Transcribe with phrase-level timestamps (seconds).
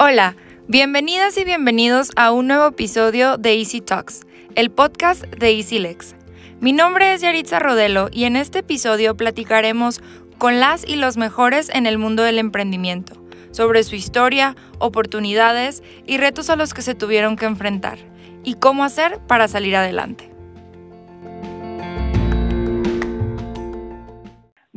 [0.00, 0.36] Hola,
[0.68, 4.20] bienvenidas y bienvenidos a un nuevo episodio de Easy Talks,
[4.54, 6.14] el podcast de EasyLex.
[6.60, 10.00] Mi nombre es Yaritza Rodelo y en este episodio platicaremos
[10.38, 13.20] con las y los mejores en el mundo del emprendimiento,
[13.50, 17.98] sobre su historia, oportunidades y retos a los que se tuvieron que enfrentar,
[18.44, 20.30] y cómo hacer para salir adelante.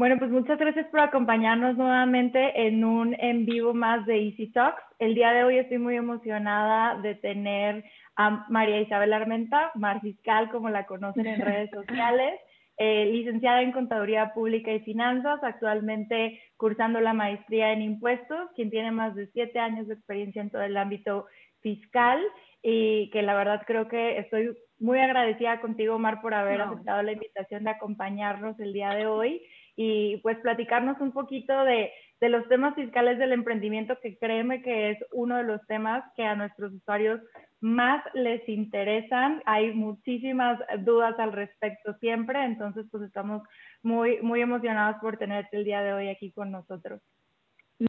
[0.02, 4.82] Bueno, pues muchas gracias por acompañarnos nuevamente en un en vivo más de Easy Talks.
[4.98, 7.84] El día de hoy estoy muy emocionada de tener
[8.16, 12.40] a María Isabel Armenta, Mar Fiscal, como la conocen en redes sociales,
[12.78, 18.90] eh, licenciada en Contaduría Pública y Finanzas, actualmente cursando la maestría en impuestos, quien tiene
[18.90, 21.28] más de siete años de experiencia en todo el ámbito
[21.60, 22.20] fiscal.
[22.64, 27.12] Y que la verdad creo que estoy muy agradecida contigo, Mar, por haber aceptado la
[27.12, 29.44] invitación de acompañarnos el día de hoy
[29.76, 34.98] y pues platicarnos un poquito de, los temas fiscales del emprendimiento, que créeme que es
[35.12, 37.20] uno de los temas que a nuestros usuarios
[37.62, 39.42] más les interesan.
[39.46, 43.42] Hay muchísimas dudas al respecto siempre, entonces pues estamos
[43.82, 47.02] muy, muy emocionados por tenerte el día de hoy aquí con nosotros.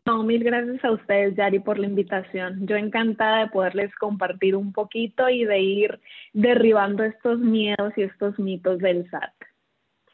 [0.07, 2.67] No, mil gracias a ustedes, Yari, por la invitación.
[2.67, 6.01] Yo encantada de poderles compartir un poquito y de ir
[6.33, 9.35] derribando estos miedos y estos mitos del SAT.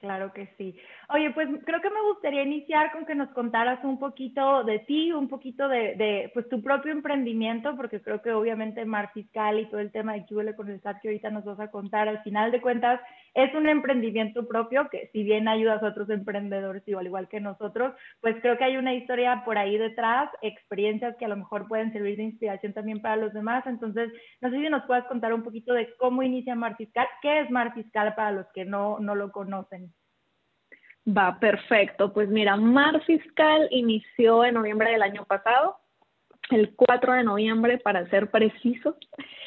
[0.00, 0.76] Claro que sí.
[1.08, 5.10] Oye, pues creo que me gustaría iniciar con que nos contaras un poquito de ti,
[5.10, 9.66] un poquito de, de pues tu propio emprendimiento, porque creo que obviamente Mar Fiscal y
[9.66, 12.22] todo el tema de QL con el SAT que ahorita nos vas a contar, al
[12.22, 13.00] final de cuentas
[13.34, 17.94] es un emprendimiento propio que si bien ayudas a otros emprendedores, igual igual que nosotros,
[18.20, 21.92] pues creo que hay una historia por ahí detrás, experiencias que a lo mejor pueden
[21.92, 23.66] servir de inspiración también para los demás.
[23.66, 27.40] Entonces, no sé si nos puedas contar un poquito de cómo inicia Mar Fiscal, qué
[27.40, 29.92] es Mar Fiscal para los que no, no lo conocen.
[31.06, 32.12] Va, perfecto.
[32.12, 35.78] Pues mira, Mar Fiscal inició en noviembre del año pasado,
[36.50, 38.96] el 4 de noviembre para ser precisos.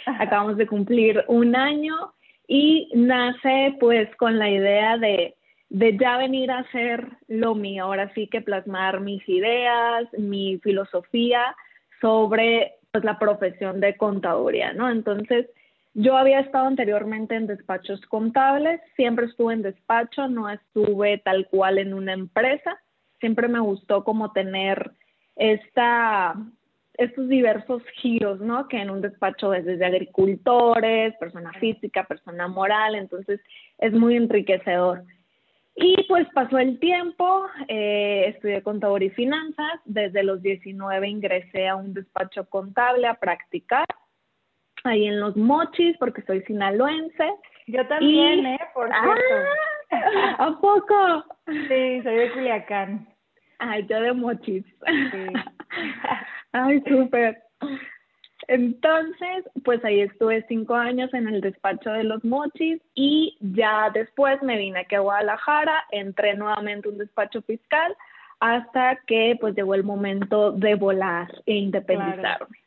[0.05, 2.13] Acabamos de cumplir un año
[2.47, 5.35] y nace pues con la idea de,
[5.69, 11.55] de ya venir a hacer lo mío, ahora sí que plasmar mis ideas, mi filosofía
[12.01, 14.89] sobre pues la profesión de contaduría, ¿no?
[14.89, 15.47] Entonces,
[15.93, 21.77] yo había estado anteriormente en despachos contables, siempre estuve en despacho, no estuve tal cual
[21.77, 22.77] en una empresa.
[23.19, 24.91] Siempre me gustó como tener
[25.35, 26.35] esta,
[27.01, 28.67] estos diversos giros, ¿no?
[28.67, 33.41] Que en un despacho es desde agricultores, persona física, persona moral, entonces
[33.79, 35.03] es muy enriquecedor.
[35.75, 41.75] Y pues pasó el tiempo, eh, estudié contador y finanzas, desde los 19 ingresé a
[41.75, 43.85] un despacho contable a practicar
[44.83, 47.31] ahí en los mochis porque soy sinaloense.
[47.67, 48.59] Yo también, ¿eh?
[48.73, 49.49] Por cierto.
[49.91, 51.25] Ah, ¿A poco?
[51.47, 53.07] Sí, soy de Culiacán.
[53.59, 54.65] Ay, yo de mochis.
[54.85, 55.27] Sí.
[56.51, 57.41] Ay, súper.
[58.47, 64.41] Entonces, pues ahí estuve cinco años en el despacho de los mochis y ya después
[64.41, 67.95] me vine aquí a Guadalajara, entré nuevamente a un despacho fiscal
[68.39, 72.57] hasta que pues llegó el momento de volar e independizarme.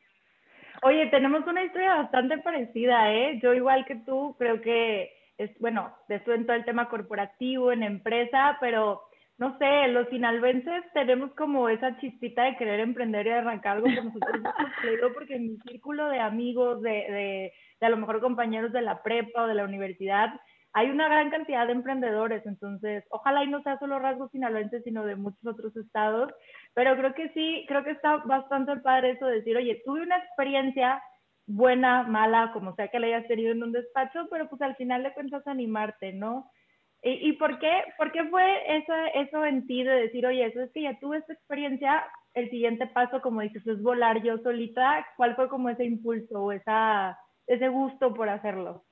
[0.83, 3.41] Oye, tenemos una historia bastante parecida, ¿eh?
[3.43, 7.83] Yo igual que tú, creo que es, bueno, estuve en todo el tema corporativo, en
[7.83, 9.03] empresa, pero
[9.39, 14.07] no sé, los finalvenses tenemos como esa chispita de querer emprender y arrancar algo con
[14.07, 15.13] nosotros.
[15.15, 19.03] porque en mi círculo de amigos, de, de, de a lo mejor compañeros de la
[19.03, 20.31] prepa o de la universidad,
[20.77, 25.05] hay una gran cantidad de emprendedores, entonces ojalá y no sea solo rasgos sinaloenses, sino
[25.05, 26.33] de muchos otros estados,
[26.75, 30.19] pero creo que sí, creo que está bastante padre eso de decir, oye, tuve una
[30.19, 31.01] experiencia
[31.47, 35.05] buena, mala, como sea que la hayas tenido en un despacho, pero pues al final
[35.05, 36.51] de cuentas animarte, ¿no?
[37.05, 40.63] ¿Y, y por, qué, por qué fue eso, eso en ti de decir, oye, eso
[40.63, 45.07] es que ya tuve esta experiencia, el siguiente paso, como dices, es volar yo solita?
[45.19, 48.85] ¿Cuál fue como ese impulso o esa, ese gusto por hacerlo?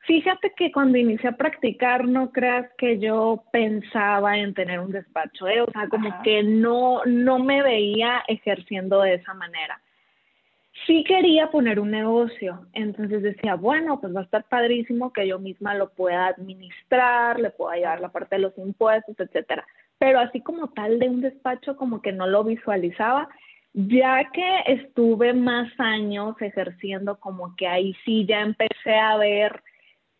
[0.00, 5.46] Fíjate que cuando inicié a practicar, no creas que yo pensaba en tener un despacho,
[5.46, 5.60] ¿eh?
[5.60, 9.80] o sea, como que no, no me veía ejerciendo de esa manera.
[10.90, 15.38] Sí quería poner un negocio, entonces decía, bueno, pues va a estar padrísimo que yo
[15.38, 19.64] misma lo pueda administrar, le pueda llevar la parte de los impuestos, etcétera.
[19.98, 23.28] Pero así como tal de un despacho, como que no lo visualizaba,
[23.72, 29.62] ya que estuve más años ejerciendo, como que ahí sí ya empecé a ver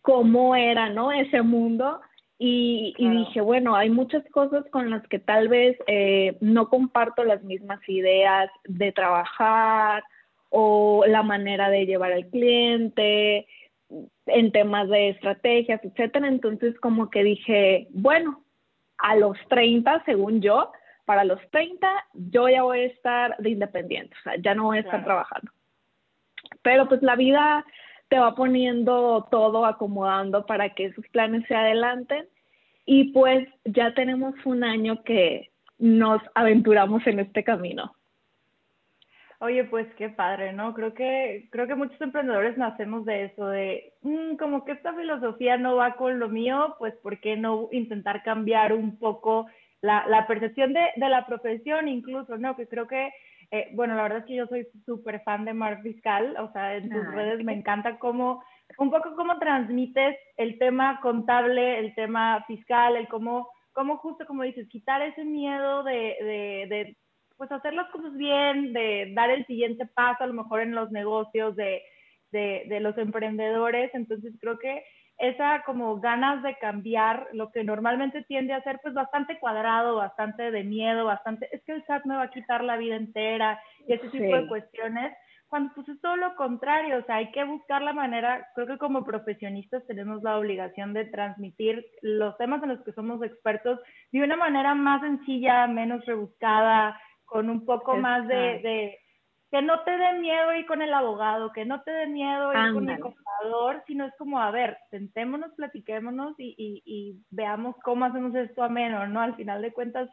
[0.02, 1.10] cómo era, ¿no?
[1.10, 2.00] Ese mundo.
[2.38, 7.42] Y, dije, bueno, hay muchas cosas con las que tal vez eh, no comparto las
[7.42, 10.04] mismas ideas de trabajar
[10.50, 13.46] o la manera de llevar al cliente
[14.26, 16.28] en temas de estrategias, etcétera.
[16.28, 18.44] Entonces, como que dije, bueno,
[18.98, 20.72] a los 30, según yo,
[21.04, 24.78] para los 30 yo ya voy a estar de independiente, o sea, ya no voy
[24.78, 25.50] a estar trabajando.
[26.62, 27.64] Pero pues la vida
[28.08, 32.28] te va poniendo todo, acomodando para que esos planes se adelanten
[32.86, 37.94] y pues ya tenemos un año que nos aventuramos en este camino.
[39.42, 40.74] Oye, pues qué padre, ¿no?
[40.74, 45.56] Creo que, creo que muchos emprendedores nacemos de eso, de mm, como que esta filosofía
[45.56, 49.46] no va con lo mío, pues ¿por qué no intentar cambiar un poco
[49.80, 52.54] la, la percepción de, de, la profesión incluso, ¿no?
[52.54, 53.14] Que creo que,
[53.50, 56.76] eh, bueno, la verdad es que yo soy súper fan de Mar Fiscal, o sea,
[56.76, 58.44] en tus redes me encanta cómo,
[58.76, 64.42] un poco cómo transmites el tema contable, el tema fiscal, el cómo, cómo justo como
[64.42, 66.96] dices, quitar ese miedo de, de, de
[67.40, 70.90] pues hacer las cosas bien, de dar el siguiente paso a lo mejor en los
[70.90, 71.80] negocios de,
[72.32, 73.90] de, de los emprendedores.
[73.94, 74.84] Entonces creo que
[75.16, 80.50] esa como ganas de cambiar lo que normalmente tiende a ser pues bastante cuadrado, bastante
[80.50, 83.58] de miedo, bastante, es que el SAT me va a quitar la vida entera
[83.88, 85.16] y ese tipo de cuestiones,
[85.48, 88.76] cuando pues es todo lo contrario, o sea, hay que buscar la manera, creo que
[88.76, 93.80] como profesionistas tenemos la obligación de transmitir los temas en los que somos expertos
[94.12, 98.98] de una manera más sencilla, menos rebuscada, con un poco más de,
[99.52, 102.74] que no te dé miedo ir con el abogado, que no te dé miedo ir
[102.74, 108.04] con el contador, sino es como, a ver, sentémonos, platiquémonos y, y, y, veamos cómo
[108.04, 109.20] hacemos esto ameno, ¿no?
[109.20, 110.10] Al final de cuentas,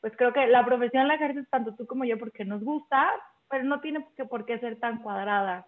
[0.00, 3.06] pues creo que la profesión la ejerces tanto tú como yo porque nos gusta,
[3.50, 5.66] pero no tiene que, por qué ser tan cuadrada.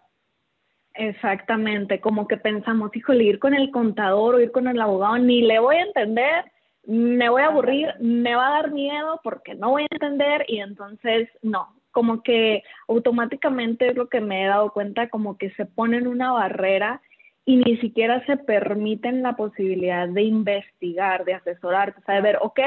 [0.95, 5.41] Exactamente, como que pensamos, híjole, ir con el contador o ir con el abogado, ni
[5.41, 6.51] le voy a entender,
[6.85, 10.59] me voy a aburrir, me va a dar miedo porque no voy a entender y
[10.59, 15.65] entonces no, como que automáticamente es lo que me he dado cuenta, como que se
[15.65, 17.01] ponen una barrera
[17.45, 22.37] y ni siquiera se permiten la posibilidad de investigar, de asesorar, o sea, de ver,
[22.41, 22.59] ok,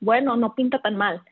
[0.00, 1.22] bueno, no pinta tan mal,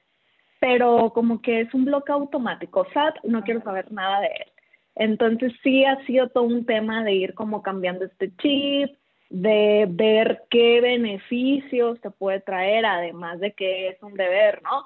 [0.61, 4.53] pero como que es un bloque automático, SAT, no quiero saber nada de él.
[4.97, 8.97] Entonces sí ha sido todo un tema de ir como cambiando este chip,
[9.31, 14.84] de ver qué beneficios te puede traer, además de que es un deber, ¿no?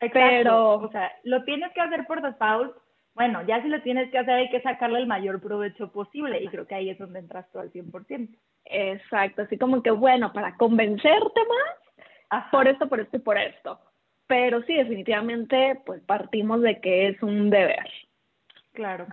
[0.00, 0.28] Exacto.
[0.28, 2.74] Pero, o sea, lo tienes que hacer por default.
[3.14, 6.42] Bueno, ya si lo tienes que hacer, hay que sacarle el mayor provecho posible.
[6.42, 8.28] Y creo que ahí es donde entras tú al 100%.
[8.64, 9.42] Exacto.
[9.42, 11.40] Así como que, bueno, para convencerte
[12.30, 13.78] más, por esto, por esto y por esto.
[14.26, 17.90] Pero sí, definitivamente, pues partimos de que es un deber.
[18.72, 19.06] Claro.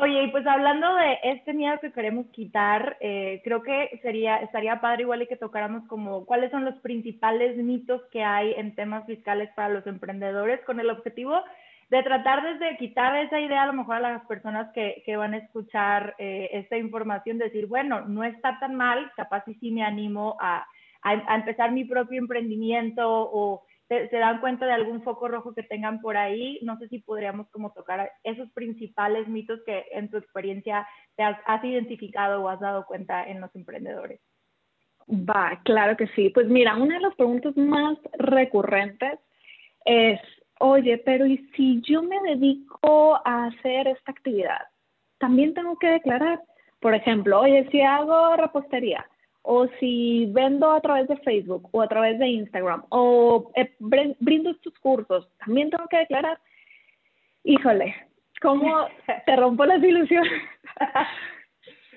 [0.00, 4.80] Oye, y pues hablando de este miedo que queremos quitar, eh, creo que sería, estaría
[4.80, 9.04] padre igual y que tocáramos como cuáles son los principales mitos que hay en temas
[9.06, 11.42] fiscales para los emprendedores con el objetivo
[11.90, 15.34] de tratar desde quitar esa idea a lo mejor a las personas que, que van
[15.34, 19.82] a escuchar eh, esta información, decir, bueno, no está tan mal, capaz si sí me
[19.82, 20.64] animo a,
[21.02, 26.00] a empezar mi propio emprendimiento o se, dan cuenta de algún foco rojo que tengan
[26.00, 26.58] por ahí.
[26.62, 30.86] No sé si podríamos como tocar esos principales mitos que en tu experiencia
[31.16, 34.20] te has, identificado o has dado cuenta en los emprendedores.
[35.08, 36.28] Va, claro que sí.
[36.28, 39.18] Pues mira, una de las preguntas más recurrentes
[39.86, 40.20] es,
[40.60, 44.66] oye, pero ¿y si yo me dedico a hacer esta actividad?
[45.18, 46.42] También tengo que declarar.
[46.78, 49.04] Por ejemplo, oye, si hago repostería,
[49.50, 54.50] o si vendo a través de Facebook o a través de Instagram o eh, brindo
[54.50, 56.38] estos cursos, también tengo que declarar.
[57.44, 57.94] Híjole,
[58.42, 58.86] ¿cómo
[59.26, 60.42] te rompo las ilusiones?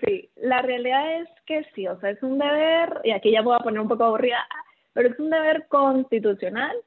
[0.02, 3.58] sí, la realidad es que sí, o sea, es un deber, y aquí ya voy
[3.60, 4.48] a poner un poco aburrida,
[4.94, 6.78] pero es un deber constitucional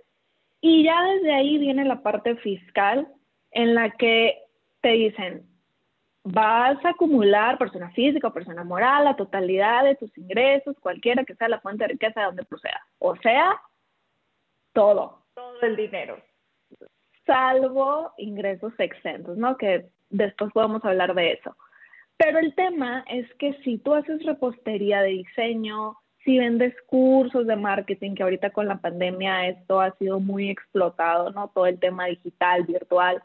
[0.62, 3.06] y ya desde ahí viene la parte fiscal
[3.50, 4.38] en la que
[4.80, 5.46] te dicen,
[6.24, 11.34] vas a acumular persona física o persona moral la totalidad de tus ingresos, cualquiera que
[11.34, 12.80] sea la fuente de riqueza de donde proceda.
[12.98, 13.60] O sea,
[14.72, 15.22] todo.
[15.34, 16.18] Todo el dinero.
[17.26, 19.56] Salvo ingresos exentos, ¿no?
[19.56, 21.56] Que después podemos hablar de eso.
[22.16, 27.56] Pero el tema es que si tú haces repostería de diseño, si vendes cursos de
[27.56, 31.48] marketing, que ahorita con la pandemia esto ha sido muy explotado, ¿no?
[31.48, 33.22] Todo el tema digital, virtual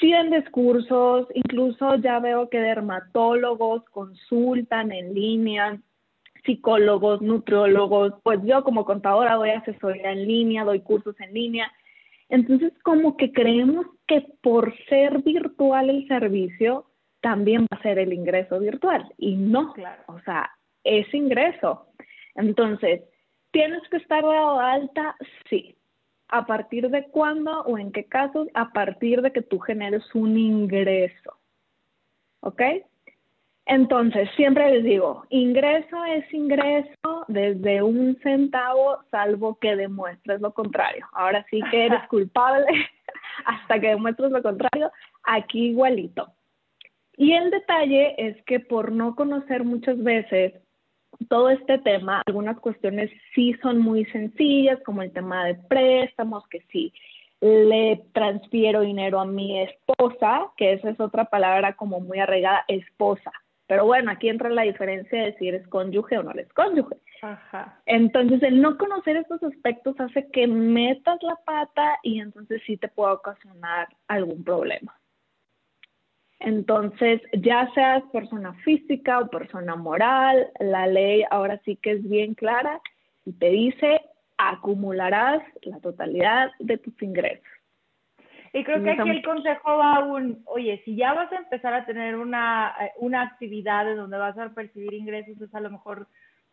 [0.00, 5.80] Sí en discursos, incluso ya veo que dermatólogos consultan en línea,
[6.44, 11.72] psicólogos, nutriólogos, pues yo como contadora doy asesoría en línea, doy cursos en línea.
[12.28, 16.86] Entonces, como que creemos que por ser virtual el servicio,
[17.20, 19.12] también va a ser el ingreso virtual.
[19.16, 20.02] Y no, claro.
[20.06, 20.50] o sea,
[20.84, 21.86] es ingreso.
[22.34, 23.02] Entonces,
[23.50, 25.16] ¿tienes que estar dado alta?
[25.48, 25.77] Sí.
[26.28, 28.48] ¿A partir de cuándo o en qué casos?
[28.54, 31.38] A partir de que tú generes un ingreso.
[32.40, 32.62] ¿Ok?
[33.68, 41.06] Entonces, siempre les digo, ingreso es ingreso desde un centavo, salvo que demuestres lo contrario.
[41.12, 42.66] Ahora sí que eres culpable
[43.44, 44.90] hasta que demuestres lo contrario,
[45.22, 46.32] aquí igualito.
[47.18, 50.54] Y el detalle es que por no conocer muchas veces
[51.28, 56.60] todo este tema, algunas cuestiones sí son muy sencillas, como el tema de préstamos, que
[56.70, 56.92] sí
[57.40, 63.32] le transfiero dinero a mi esposa, que esa es otra palabra como muy arraigada, esposa.
[63.68, 66.96] Pero bueno, aquí entra la diferencia de si eres cónyuge o no eres cónyuge.
[67.20, 67.80] Ajá.
[67.84, 72.88] Entonces, el no conocer estos aspectos hace que metas la pata y entonces sí te
[72.88, 74.97] puede ocasionar algún problema.
[76.40, 82.34] Entonces, ya seas persona física o persona moral, la ley ahora sí que es bien
[82.34, 82.80] clara
[83.24, 84.00] y te dice
[84.38, 87.44] acumularás la totalidad de tus ingresos.
[88.52, 91.84] Y creo que aquí el consejo va un, oye, si ya vas a empezar a
[91.84, 96.06] tener una, eh, una actividad en donde vas a percibir ingresos, pues a lo mejor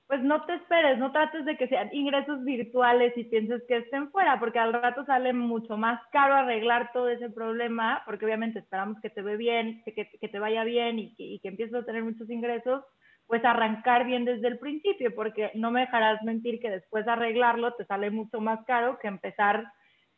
[0.07, 4.11] pues no te esperes, no trates de que sean ingresos virtuales y pienses que estén
[4.11, 8.99] fuera, porque al rato sale mucho más caro arreglar todo ese problema, porque obviamente esperamos
[9.01, 11.85] que te ve bien, que, que te vaya bien y que, y que empieces a
[11.85, 12.83] tener muchos ingresos,
[13.25, 17.73] pues arrancar bien desde el principio, porque no me dejarás mentir que después de arreglarlo
[17.73, 19.65] te sale mucho más caro que empezar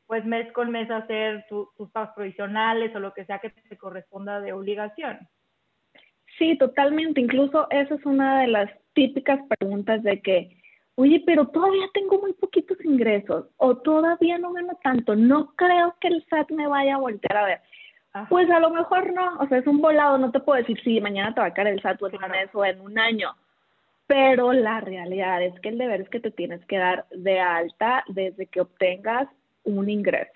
[0.05, 3.77] pues mes con mes a hacer tus pagos provisionales o lo que sea que te
[3.77, 5.19] corresponda de obligación.
[6.37, 7.21] Sí, totalmente.
[7.21, 10.57] Incluso esa es una de las típicas preguntas de que,
[10.95, 16.07] oye, pero todavía tengo muy poquitos ingresos o todavía no gano tanto, no creo que
[16.07, 17.61] el SAT me vaya a voltear a ver.
[18.29, 20.99] Pues a lo mejor no, o sea, es un volado, no te puedo decir si
[20.99, 23.35] mañana te va a caer el SAT o en mes o en un año,
[24.07, 28.03] pero la realidad es que el deber es que te tienes que dar de alta
[28.07, 29.27] desde que obtengas
[29.65, 30.31] un ingreso.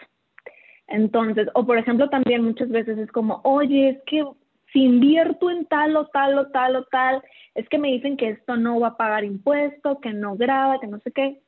[0.87, 4.23] Entonces, o por ejemplo, también muchas veces es como, oye, es que
[4.71, 7.21] si invierto en tal o tal o tal o tal,
[7.55, 10.87] es que me dicen que esto no va a pagar impuesto, que no graba, que
[10.87, 11.41] no sé qué.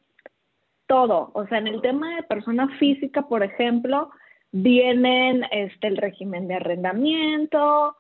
[0.88, 4.12] Todo, o sea, en el tema de persona física, por ejemplo,
[4.52, 7.96] vienen este, el régimen de arrendamiento,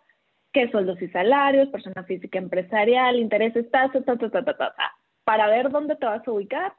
[0.51, 4.75] qué sueldos y salarios, persona física empresarial, intereses, ta, ta, ta, ta, ta, ta, ta,
[5.24, 6.74] para ver dónde te vas a ubicar.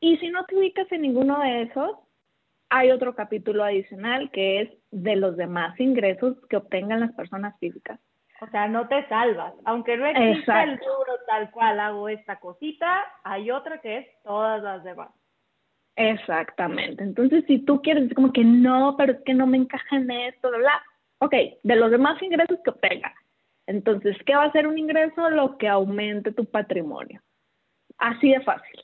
[0.00, 1.98] Y si no te ubicas en ninguno de esos,
[2.74, 8.00] hay otro capítulo adicional que es de los demás ingresos que obtengan las personas físicas.
[8.40, 9.54] O sea, no te salvas.
[9.64, 14.60] Aunque no exista el duro tal cual hago esta cosita, hay otra que es todas
[14.60, 15.10] las demás.
[15.94, 17.04] Exactamente.
[17.04, 20.10] Entonces, si tú quieres decir como que no, pero es que no me encaja en
[20.10, 20.82] esto, bla, bla.
[21.20, 23.14] Ok, de los demás ingresos que obtenga.
[23.68, 25.30] Entonces, ¿qué va a ser un ingreso?
[25.30, 27.22] Lo que aumente tu patrimonio.
[27.98, 28.80] Así de fácil.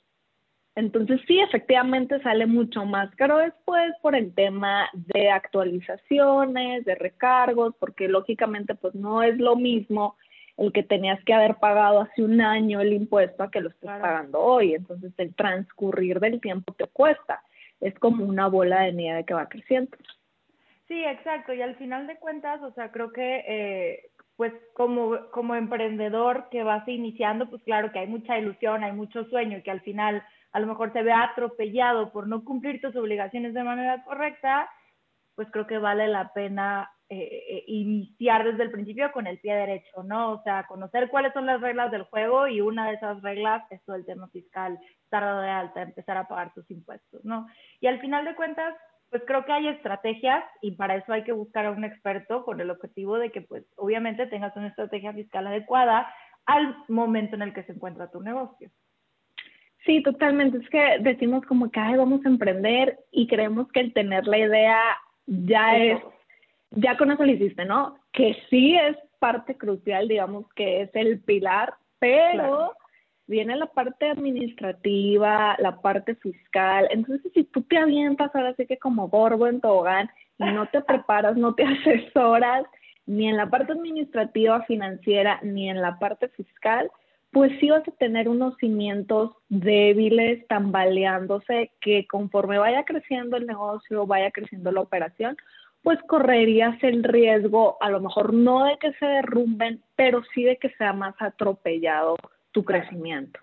[0.77, 7.75] Entonces, sí, efectivamente sale mucho más caro después por el tema de actualizaciones, de recargos,
[7.79, 10.17] porque lógicamente pues no es lo mismo
[10.57, 13.89] el que tenías que haber pagado hace un año el impuesto a que lo estés
[13.89, 14.75] pagando hoy.
[14.75, 17.43] Entonces el transcurrir del tiempo te cuesta.
[17.81, 19.97] Es como una bola de nieve que va creciendo.
[20.87, 21.55] Sí, exacto.
[21.55, 26.63] Y al final de cuentas, o sea, creo que eh, pues como, como emprendedor que
[26.63, 30.23] vas iniciando, pues claro que hay mucha ilusión, hay mucho sueño y que al final
[30.53, 34.69] a lo mejor te ve atropellado por no cumplir tus obligaciones de manera correcta,
[35.35, 39.55] pues creo que vale la pena eh, eh, iniciar desde el principio con el pie
[39.55, 40.33] derecho, ¿no?
[40.33, 43.83] O sea, conocer cuáles son las reglas del juego y una de esas reglas es
[43.85, 47.49] todo el tema fiscal, estar de alta, empezar a pagar tus impuestos, ¿no?
[47.81, 48.77] Y al final de cuentas,
[49.09, 52.61] pues creo que hay estrategias y para eso hay que buscar a un experto con
[52.61, 56.13] el objetivo de que, pues, obviamente tengas una estrategia fiscal adecuada
[56.47, 58.71] al momento en el que se encuentra tu negocio.
[59.85, 60.59] Sí, totalmente.
[60.59, 64.79] Es que decimos como que vamos a emprender y creemos que el tener la idea
[65.27, 66.01] ya es
[66.73, 67.97] ya con eso lo hiciste, ¿no?
[68.13, 72.75] Que sí es parte crucial, digamos que es el pilar, pero
[73.27, 76.89] viene la parte administrativa, la parte fiscal.
[76.91, 80.81] Entonces, si tú te avientas ahora sí que como gorbo en tobogán y no te
[80.83, 82.65] preparas, no te asesoras,
[83.07, 86.91] ni en la parte administrativa, financiera, ni en la parte fiscal,
[87.33, 94.07] pues sí vas a tener unos cimientos débiles, tambaleándose, que conforme vaya creciendo el negocio,
[94.07, 95.37] vaya creciendo la operación,
[95.83, 100.57] pues correrías el riesgo, a lo mejor no de que se derrumben, pero sí de
[100.57, 102.17] que sea más atropellado
[102.51, 103.41] tu crecimiento.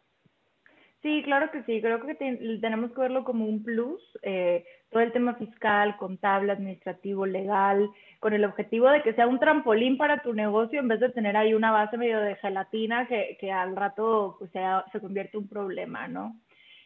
[1.02, 5.12] Sí, claro que sí, creo que tenemos que verlo como un plus, eh, todo el
[5.12, 7.90] tema fiscal, contable, administrativo, legal,
[8.20, 11.36] con el objetivo de que sea un trampolín para tu negocio en vez de tener
[11.36, 15.50] ahí una base medio de gelatina que, que al rato pues, se convierte en un
[15.50, 16.36] problema, ¿no?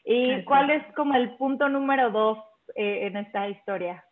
[0.03, 2.39] ¿Y cuál es como el punto número dos
[2.75, 4.03] eh, en esta historia?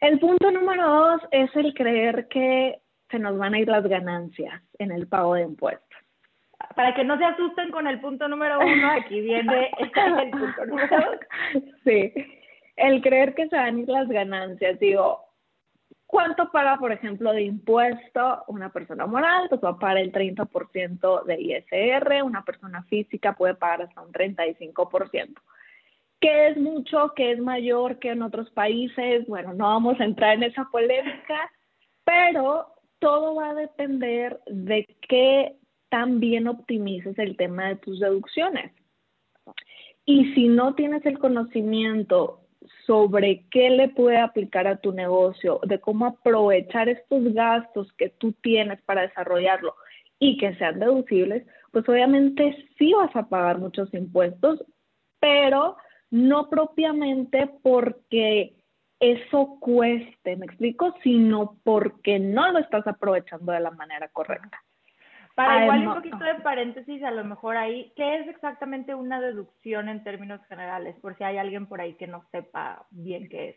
[0.00, 4.62] El punto número dos es el creer que se nos van a ir las ganancias
[4.78, 5.82] en el pago de impuestos.
[6.74, 10.96] Para que no se asusten con el punto número uno, aquí viene el punto número
[10.96, 11.62] dos.
[11.84, 12.12] Sí,
[12.76, 15.26] el creer que se van las ganancias, digo,
[16.06, 19.48] ¿Cuánto paga, por ejemplo, de impuesto una persona moral?
[19.48, 24.12] Pues va a pagar el 30% de ISR, una persona física puede pagar hasta un
[24.12, 25.34] 35%.
[26.20, 27.12] ¿Qué es mucho?
[27.14, 29.26] ¿Qué es mayor que en otros países?
[29.26, 31.50] Bueno, no vamos a entrar en esa polémica,
[32.04, 32.68] pero
[33.00, 35.56] todo va a depender de qué
[35.88, 38.72] tan bien optimices el tema de tus deducciones.
[40.04, 42.45] Y si no tienes el conocimiento
[42.86, 48.32] sobre qué le puede aplicar a tu negocio, de cómo aprovechar estos gastos que tú
[48.32, 49.74] tienes para desarrollarlo
[50.18, 54.64] y que sean deducibles, pues obviamente sí vas a pagar muchos impuestos,
[55.20, 55.76] pero
[56.10, 58.54] no propiamente porque
[59.00, 64.62] eso cueste, me explico, sino porque no lo estás aprovechando de la manera correcta.
[65.36, 69.90] Para igual un poquito de paréntesis, a lo mejor ahí, ¿qué es exactamente una deducción
[69.90, 70.96] en términos generales?
[71.02, 73.56] Por si hay alguien por ahí que no sepa bien qué es.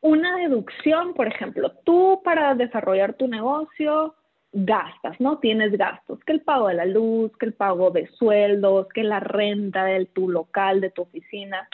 [0.00, 4.14] Una deducción, por ejemplo, tú para desarrollar tu negocio
[4.52, 5.38] gastas, ¿no?
[5.38, 9.20] Tienes gastos, que el pago de la luz, que el pago de sueldos, que la
[9.20, 11.68] renta de tu local, de tu oficina.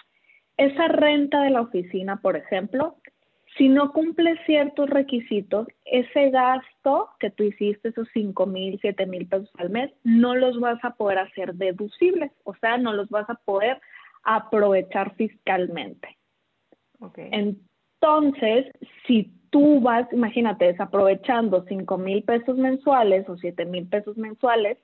[0.56, 2.96] Esa renta de la oficina, por ejemplo,
[3.56, 9.26] si no cumple ciertos requisitos, ese gasto que tú hiciste, esos 5 mil, 7 mil
[9.26, 13.28] pesos al mes, no los vas a poder hacer deducibles, o sea, no los vas
[13.28, 13.80] a poder
[14.22, 16.16] aprovechar fiscalmente.
[17.00, 17.30] Okay.
[17.32, 18.66] Entonces,
[19.06, 24.78] si tú vas, imagínate, desaprovechando 5 mil pesos mensuales o 7 mil pesos mensuales,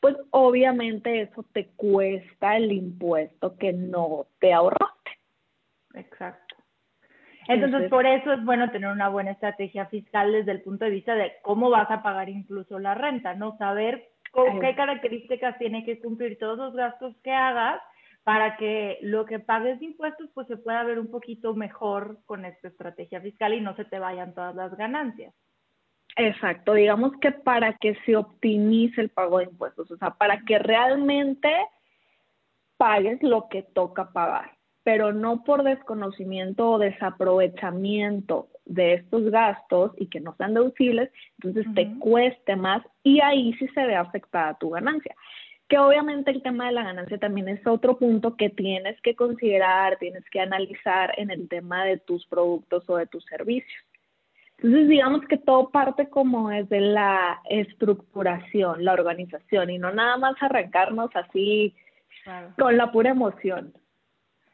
[0.00, 5.10] pues obviamente eso te cuesta el impuesto que no te ahorraste.
[5.94, 6.49] Exacto.
[7.54, 11.14] Entonces, por eso es bueno tener una buena estrategia fiscal desde el punto de vista
[11.14, 13.56] de cómo vas a pagar incluso la renta, ¿no?
[13.58, 17.80] Saber con qué características tiene que cumplir todos los gastos que hagas
[18.22, 22.44] para que lo que pagues de impuestos pues se pueda ver un poquito mejor con
[22.44, 25.34] esta estrategia fiscal y no se te vayan todas las ganancias.
[26.16, 30.58] Exacto, digamos que para que se optimice el pago de impuestos, o sea, para que
[30.58, 31.50] realmente
[32.76, 34.59] pagues lo que toca pagar
[34.90, 41.72] pero no por desconocimiento o desaprovechamiento de estos gastos y que no sean deducibles, entonces
[41.76, 45.14] te cueste más y ahí sí se ve afectada tu ganancia.
[45.68, 49.96] Que obviamente el tema de la ganancia también es otro punto que tienes que considerar,
[49.98, 53.84] tienes que analizar en el tema de tus productos o de tus servicios.
[54.56, 60.34] Entonces, digamos que todo parte como desde la estructuración, la organización y no nada más
[60.40, 61.76] arrancarnos así
[62.58, 63.72] con la pura emoción.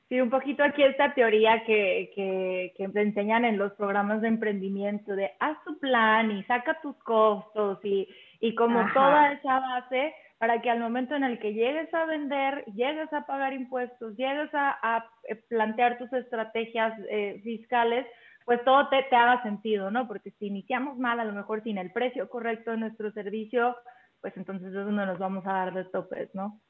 [0.08, 4.28] Sí, un poquito aquí esta teoría que, que, que te enseñan en los programas de
[4.28, 8.08] emprendimiento de haz tu plan y saca tus costos y,
[8.40, 12.64] y como toda esa base para que al momento en el que llegues a vender,
[12.66, 18.06] llegues a pagar impuestos, llegues a, a eh, plantear tus estrategias eh, fiscales,
[18.44, 20.06] pues todo te, te haga sentido, ¿no?
[20.06, 23.76] Porque si iniciamos mal, a lo mejor sin el precio correcto de nuestro servicio,
[24.20, 26.60] pues entonces es donde nos vamos a dar de topes, ¿no?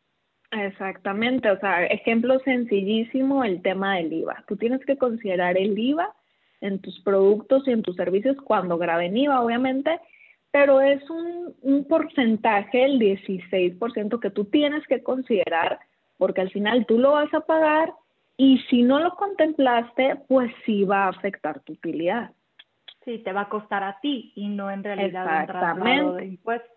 [0.64, 4.44] Exactamente, o sea, ejemplo sencillísimo, el tema del IVA.
[4.48, 6.14] Tú tienes que considerar el IVA
[6.60, 10.00] en tus productos y en tus servicios cuando graben IVA, obviamente,
[10.50, 15.78] pero es un, un porcentaje, el 16% que tú tienes que considerar,
[16.16, 17.92] porque al final tú lo vas a pagar
[18.36, 22.32] y si no lo contemplaste, pues sí va a afectar tu utilidad.
[23.04, 26.75] Sí, te va a costar a ti y no en realidad un traslado de impuestos.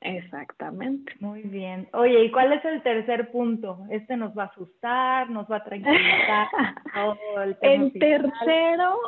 [0.00, 1.12] Exactamente.
[1.20, 1.88] Muy bien.
[1.92, 3.80] Oye, ¿y cuál es el tercer punto?
[3.90, 6.48] Este nos va a asustar, nos va a tranquilizar.
[7.62, 8.98] el, tercero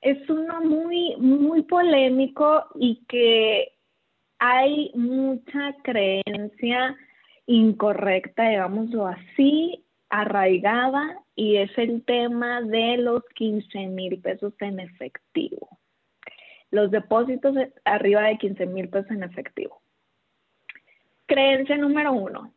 [0.00, 3.72] es uno muy, muy polémico y que
[4.38, 6.96] hay mucha creencia
[7.46, 15.78] incorrecta, digámoslo así, arraigada, y es el tema de los 15 mil pesos en efectivo.
[16.70, 19.81] Los depósitos arriba de 15 mil pesos en efectivo.
[21.32, 22.52] Creencia número uno.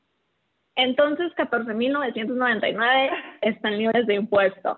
[0.76, 3.10] Entonces, 14.999
[3.42, 4.78] están libres de impuesto.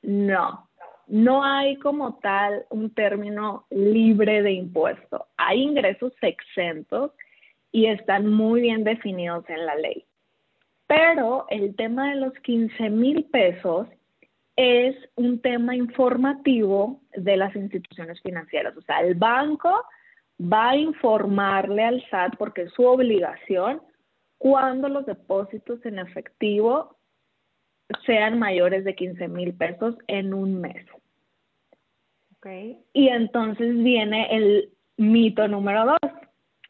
[0.00, 0.66] No,
[1.08, 5.26] no hay como tal un término libre de impuesto.
[5.36, 7.10] Hay ingresos exentos
[7.70, 10.06] y están muy bien definidos en la ley.
[10.86, 13.88] Pero el tema de los 15 mil pesos
[14.56, 18.74] es un tema informativo de las instituciones financieras.
[18.74, 19.84] O sea, el banco
[20.40, 23.80] va a informarle al SAT porque es su obligación
[24.38, 26.96] cuando los depósitos en efectivo
[28.06, 30.84] sean mayores de 15 mil pesos en un mes.
[32.38, 32.78] Okay.
[32.92, 36.12] Y entonces viene el Mito número dos.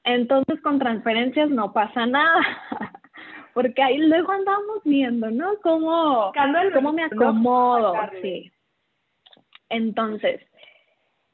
[0.05, 2.40] Entonces con transferencias no pasa nada.
[3.55, 5.57] Porque ahí luego andamos viendo, ¿no?
[5.62, 6.33] Cómo,
[6.74, 7.94] cómo me acomodo.
[8.20, 8.53] Sí.
[9.68, 10.40] Entonces,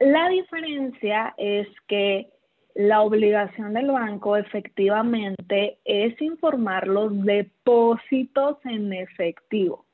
[0.00, 2.30] la diferencia es que
[2.74, 9.84] la obligación del banco efectivamente es informar los depósitos en efectivo.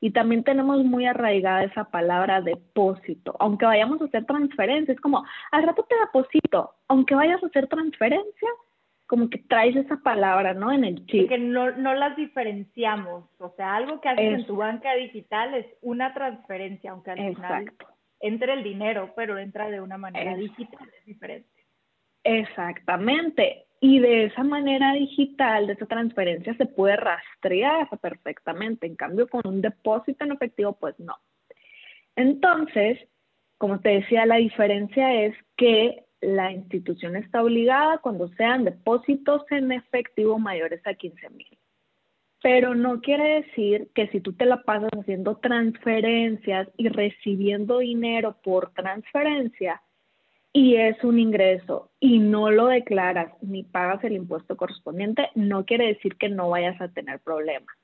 [0.00, 3.36] Y también tenemos muy arraigada esa palabra depósito.
[3.38, 6.74] Aunque vayamos a hacer transferencia, es como, al rato te deposito.
[6.88, 8.48] Aunque vayas a hacer transferencia,
[9.06, 10.72] como que traes esa palabra, ¿no?
[10.72, 11.28] En el chip.
[11.28, 13.24] Que no, no las diferenciamos.
[13.38, 17.72] O sea, algo que haces en tu banca digital es una transferencia, aunque al final
[18.26, 21.48] entre el dinero, pero entra de una manera digital, es diferente.
[22.24, 23.66] Exactamente.
[23.80, 28.86] Y de esa manera digital, de esa transferencia, se puede rastrear perfectamente.
[28.86, 31.18] En cambio, con un depósito en efectivo, pues no.
[32.16, 32.98] Entonces,
[33.58, 39.70] como te decía, la diferencia es que la institución está obligada cuando sean depósitos en
[39.70, 41.58] efectivo mayores a 15 mil.
[42.44, 48.36] Pero no quiere decir que si tú te la pasas haciendo transferencias y recibiendo dinero
[48.44, 49.80] por transferencia,
[50.52, 55.86] y es un ingreso y no lo declaras ni pagas el impuesto correspondiente, no quiere
[55.86, 57.74] decir que no vayas a tener problemas.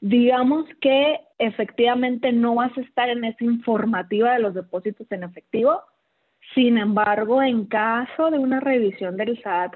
[0.00, 5.82] Digamos que efectivamente no vas a estar en esa informativa de los depósitos en efectivo,
[6.54, 9.74] sin embargo, en caso de una revisión del SAT,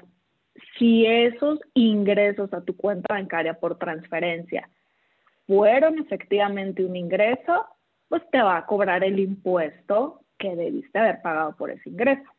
[0.77, 4.69] si esos ingresos a tu cuenta bancaria por transferencia
[5.47, 7.65] fueron efectivamente un ingreso,
[8.07, 12.29] pues te va a cobrar el impuesto que debiste haber pagado por ese ingreso.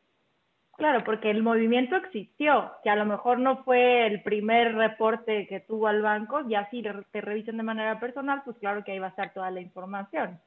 [0.77, 5.61] Claro, porque el movimiento existió, que a lo mejor no fue el primer reporte que
[5.61, 9.09] tuvo al banco, ya si te revisan de manera personal, pues claro que ahí va
[9.09, 10.41] a estar toda la información.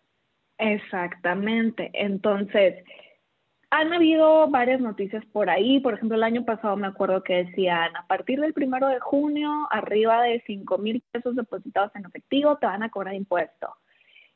[0.58, 1.92] Exactamente.
[1.94, 2.84] Entonces,
[3.76, 5.80] han habido varias noticias por ahí.
[5.80, 9.68] Por ejemplo, el año pasado me acuerdo que decían, a partir del primero de junio,
[9.72, 13.70] arriba de 5 mil pesos depositados en efectivo, te van a cobrar impuesto.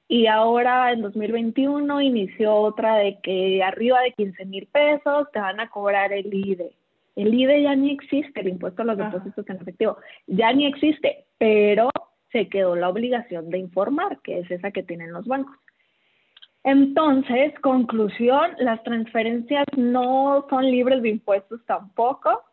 [0.07, 5.59] Y ahora en 2021 inició otra de que arriba de 15 mil pesos te van
[5.59, 6.71] a cobrar el IDE.
[7.15, 11.25] El IDE ya ni existe, el impuesto a los depósitos en efectivo, ya ni existe,
[11.37, 11.89] pero
[12.31, 15.55] se quedó la obligación de informar, que es esa que tienen los bancos.
[16.63, 22.43] Entonces, conclusión, las transferencias no son libres de impuestos tampoco.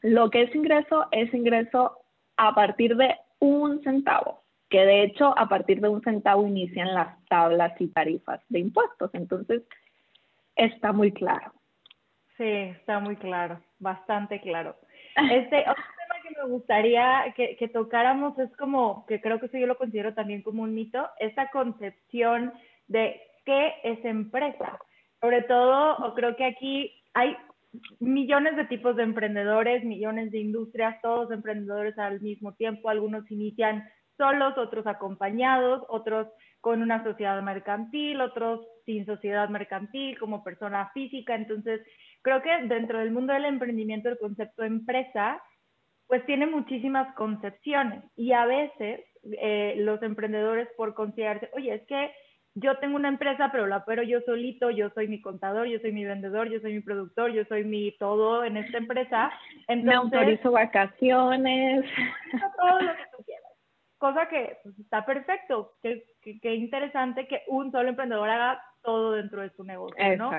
[0.00, 1.98] Lo que es ingreso es ingreso
[2.36, 4.44] a partir de un centavo
[4.74, 9.08] que de hecho a partir de un centavo inician las tablas y tarifas de impuestos.
[9.14, 9.62] Entonces,
[10.56, 11.52] está muy claro.
[12.36, 14.74] Sí, está muy claro, bastante claro.
[15.30, 19.58] Este, otro tema que me gustaría que, que tocáramos es como, que creo que eso
[19.58, 22.52] yo lo considero también como un mito, esa concepción
[22.94, 24.78] de qué es empresa.
[25.20, 27.36] Sobre todo, creo que aquí hay
[27.98, 33.84] millones de tipos de emprendedores, millones de industrias, todos emprendedores al mismo tiempo, algunos inician
[34.16, 36.28] solos, otros acompañados, otros
[36.60, 41.34] con una sociedad mercantil, otros sin sociedad mercantil como persona física.
[41.34, 41.80] Entonces,
[42.22, 45.42] creo que dentro del mundo del emprendimiento el concepto empresa
[46.06, 49.00] pues tiene muchísimas concepciones y a veces
[49.40, 52.12] eh, los emprendedores por considerarse, oye, es que
[52.54, 55.92] yo tengo una empresa, pero la opero yo solito, yo soy mi contador, yo soy
[55.92, 59.32] mi vendedor, yo soy mi productor, yo soy mi todo en esta empresa.
[59.66, 61.84] Entonces, Me autorizo vacaciones.
[62.56, 63.54] Todo lo que tú quieras
[64.04, 69.40] cosa que pues, está perfecto, que, que, interesante que un solo emprendedor haga todo dentro
[69.40, 70.30] de su negocio, ¿no?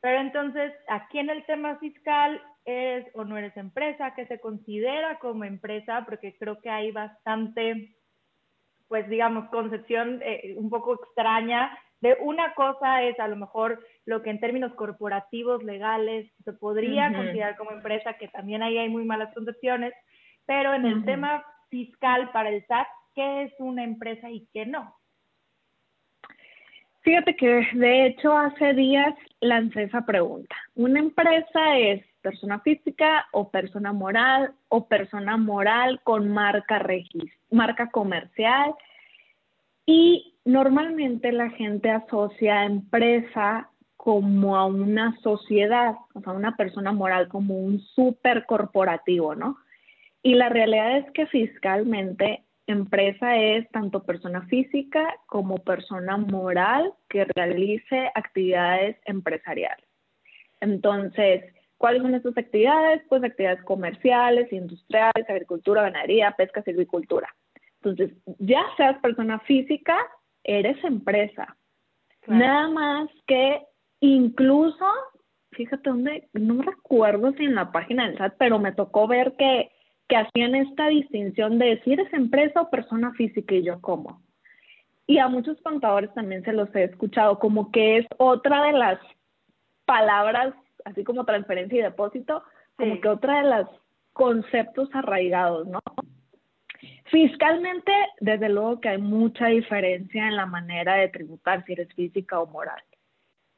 [0.00, 4.14] Pero entonces, aquí en el tema fiscal, ¿eres o no eres empresa?
[4.14, 6.06] ¿Qué se considera como empresa?
[6.06, 7.94] Porque creo que hay bastante,
[8.92, 14.20] pues digamos, concepción eh, un poco extraña de una cosa es a lo mejor lo
[14.20, 19.06] que en términos corporativos, legales, se podría considerar como empresa, que también ahí hay muy
[19.06, 19.94] malas concepciones,
[20.44, 24.94] pero en el tema fiscal para el SAT qué es una empresa y qué no.
[27.00, 30.54] Fíjate que de hecho hace días lancé esa pregunta.
[30.74, 36.78] ¿Una empresa es persona física o persona moral o persona moral con marca
[37.52, 38.74] marca comercial?
[39.86, 46.90] Y normalmente la gente asocia a empresa como a una sociedad, o sea, una persona
[46.92, 49.58] moral como un super corporativo, ¿no?
[50.22, 57.26] Y la realidad es que fiscalmente empresa es tanto persona física como persona moral que
[57.36, 59.86] realice actividades empresariales.
[60.60, 61.44] Entonces,
[61.78, 63.02] ¿cuáles son estas actividades?
[63.08, 67.34] Pues actividades comerciales, industriales, agricultura, ganadería, pesca, silvicultura.
[67.84, 69.96] Entonces, ya seas persona física,
[70.44, 71.56] eres empresa.
[72.26, 73.62] Nada más que
[74.00, 74.86] incluso
[75.52, 79.70] fíjate dónde, no recuerdo si en la página del SAT, pero me tocó ver que,
[80.08, 84.22] que hacían esta distinción de si eres empresa o persona física y yo cómo.
[85.06, 88.98] Y a muchos contadores también se los he escuchado, como que es otra de las
[89.84, 92.42] palabras, así como transferencia y depósito,
[92.76, 93.68] como que otra de los
[94.12, 95.80] conceptos arraigados, ¿no?
[97.12, 102.40] Fiscalmente, desde luego que hay mucha diferencia en la manera de tributar si eres física
[102.40, 102.82] o moral.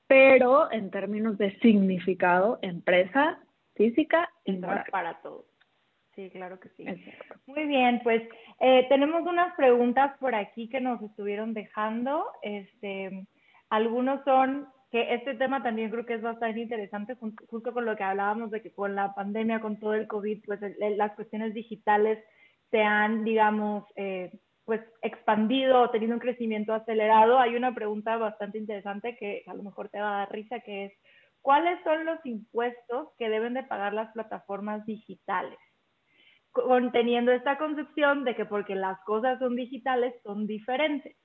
[0.08, 3.38] Pero en términos de significado, empresa,
[3.76, 4.84] física y moral.
[4.90, 5.46] Para todos.
[6.16, 6.84] Sí, claro que sí.
[7.46, 8.22] Muy bien, pues
[8.58, 12.26] eh, tenemos unas preguntas por aquí que nos estuvieron dejando.
[12.42, 13.24] Este,
[13.70, 17.16] algunos son que este tema también creo que es bastante interesante,
[17.48, 20.60] justo con lo que hablábamos de que con la pandemia, con todo el COVID, pues
[20.78, 22.18] las cuestiones digitales
[22.74, 24.32] se han, digamos, eh,
[24.64, 29.62] pues expandido o tenido un crecimiento acelerado, hay una pregunta bastante interesante que a lo
[29.62, 30.92] mejor te va a dar risa, que es,
[31.40, 35.56] ¿cuáles son los impuestos que deben de pagar las plataformas digitales?
[36.50, 41.16] Conteniendo esta concepción de que porque las cosas son digitales son diferentes.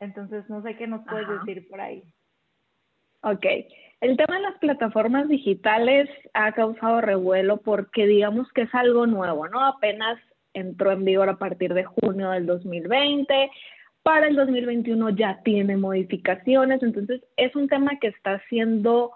[0.00, 2.04] Entonces, no sé qué nos puedes decir por ahí.
[3.20, 3.44] Ok,
[4.00, 9.46] el tema de las plataformas digitales ha causado revuelo porque digamos que es algo nuevo,
[9.46, 9.62] ¿no?
[9.62, 10.18] Apenas
[10.56, 13.50] entró en vigor a partir de junio del 2020.
[14.02, 19.12] Para el 2021 ya tiene modificaciones, entonces es un tema que está siendo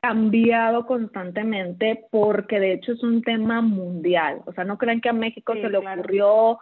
[0.00, 4.42] cambiado constantemente porque de hecho es un tema mundial.
[4.46, 6.58] O sea, no crean que a México se le ocurrió,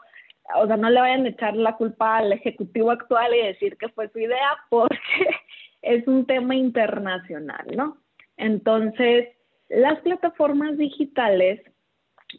[0.57, 3.89] o sea, no le vayan a echar la culpa al ejecutivo actual y decir que
[3.89, 4.99] fue su idea porque
[5.83, 7.97] es un tema internacional, ¿no?
[8.37, 9.29] Entonces,
[9.71, 11.61] las plataformas digitales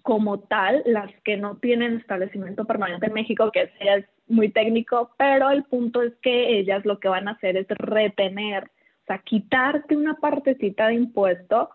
[0.03, 5.49] como tal, las que no tienen establecimiento permanente en México, que es muy técnico, pero
[5.49, 9.95] el punto es que ellas lo que van a hacer es retener, o sea, quitarte
[9.95, 11.69] una partecita de impuesto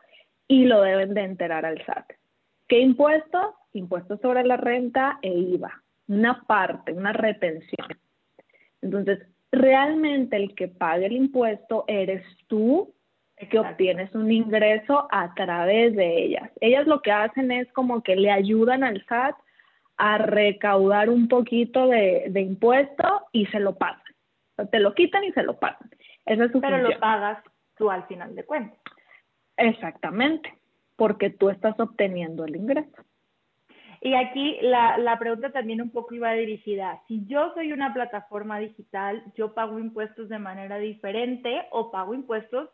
[0.49, 2.13] y lo deben de enterar al SAT.
[2.69, 3.55] ¿Qué impuesto?
[3.73, 7.89] Impuesto sobre la renta e IVA, una parte, una retención.
[8.83, 9.21] Entonces,
[9.53, 12.95] realmente el que pague el impuesto eres tú
[13.37, 16.51] que obtienes un ingreso a través de ellas.
[16.61, 19.37] Ellas lo que hacen es como que le ayudan al SAT
[19.99, 24.15] a recaudar un poquito de, impuesto y se lo pasan.
[24.71, 25.91] te lo quitan y se lo pasan.
[26.25, 27.43] Esa es su Pero lo pagas
[27.77, 28.79] tú al final de cuentas.
[29.59, 30.55] Exactamente,
[30.97, 33.05] porque tú estás obteniendo el ingreso.
[34.01, 37.03] Y aquí la, la, pregunta también un poco iba dirigida.
[37.09, 42.69] Si yo soy una plataforma digital, ¿yo pago impuestos de manera diferente o pago impuestos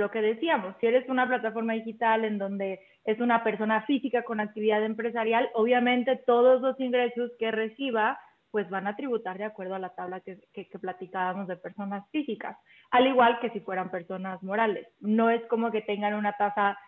[0.00, 4.40] lo que decíamos, si eres una plataforma digital en donde es una persona física con
[4.40, 8.18] actividad empresarial, obviamente todos los ingresos que reciba
[8.50, 12.56] pues van a tributar de acuerdo a la tabla que, que, platicábamos de personas físicas,
[12.90, 14.86] al igual que si fueran personas morales.
[15.00, 16.78] No es como que tengan una tasa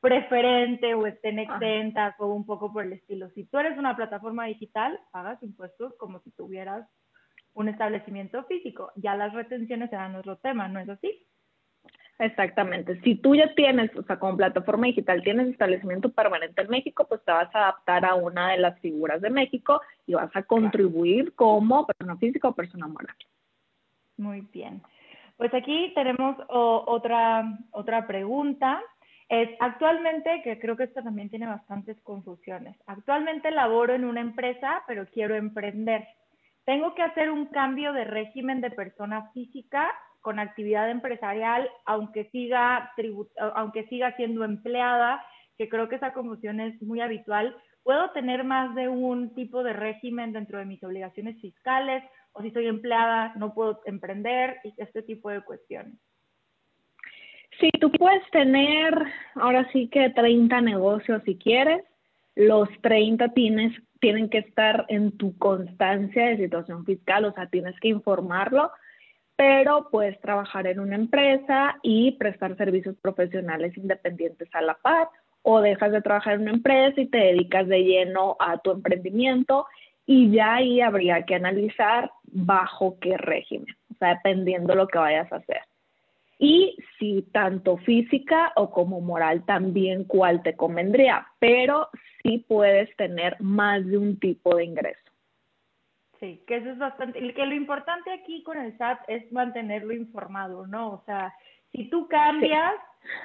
[0.00, 3.30] preferente o estén exentas o un poco por el estilo.
[3.30, 6.86] Si tú eres una plataforma digital, pagas impuestos como si tuvieras
[7.54, 8.90] un establecimiento físico.
[8.96, 11.26] Ya las retenciones serán otro tema, ¿no es así?
[12.18, 13.00] Exactamente.
[13.00, 17.24] Si tú ya tienes, o sea, como plataforma digital tienes establecimiento permanente en México, pues
[17.24, 21.34] te vas a adaptar a una de las figuras de México y vas a contribuir
[21.34, 23.16] como persona física o persona moral.
[24.16, 24.80] Muy bien.
[25.36, 28.80] Pues aquí tenemos otra, otra pregunta.
[29.28, 32.76] Es actualmente, que creo que esto también tiene bastantes confusiones.
[32.86, 36.06] Actualmente laboro en una empresa, pero quiero emprender.
[36.64, 39.90] ¿Tengo que hacer un cambio de régimen de persona física
[40.24, 42.90] con actividad empresarial, aunque siga,
[43.56, 45.22] aunque siga siendo empleada,
[45.58, 47.54] que creo que esa confusión es muy habitual.
[47.82, 52.02] ¿Puedo tener más de un tipo de régimen dentro de mis obligaciones fiscales?
[52.32, 54.56] ¿O si soy empleada, no puedo emprender?
[54.64, 55.92] Y este tipo de cuestiones.
[57.60, 58.94] Sí, tú puedes tener
[59.34, 61.84] ahora sí que 30 negocios si quieres.
[62.34, 67.78] Los 30 tienes, tienen que estar en tu constancia de situación fiscal, o sea, tienes
[67.78, 68.70] que informarlo
[69.36, 75.08] pero puedes trabajar en una empresa y prestar servicios profesionales independientes a la par
[75.42, 79.66] o dejas de trabajar en una empresa y te dedicas de lleno a tu emprendimiento
[80.06, 85.30] y ya ahí habría que analizar bajo qué régimen, o sea, dependiendo lo que vayas
[85.32, 85.62] a hacer.
[86.38, 91.88] Y si tanto física o como moral también cuál te convendría, pero
[92.22, 95.03] sí puedes tener más de un tipo de ingreso.
[96.24, 100.66] Sí, que eso es bastante, que lo importante aquí con el SAT es mantenerlo informado,
[100.66, 100.92] ¿no?
[100.92, 101.34] O sea,
[101.70, 102.72] si tú cambias,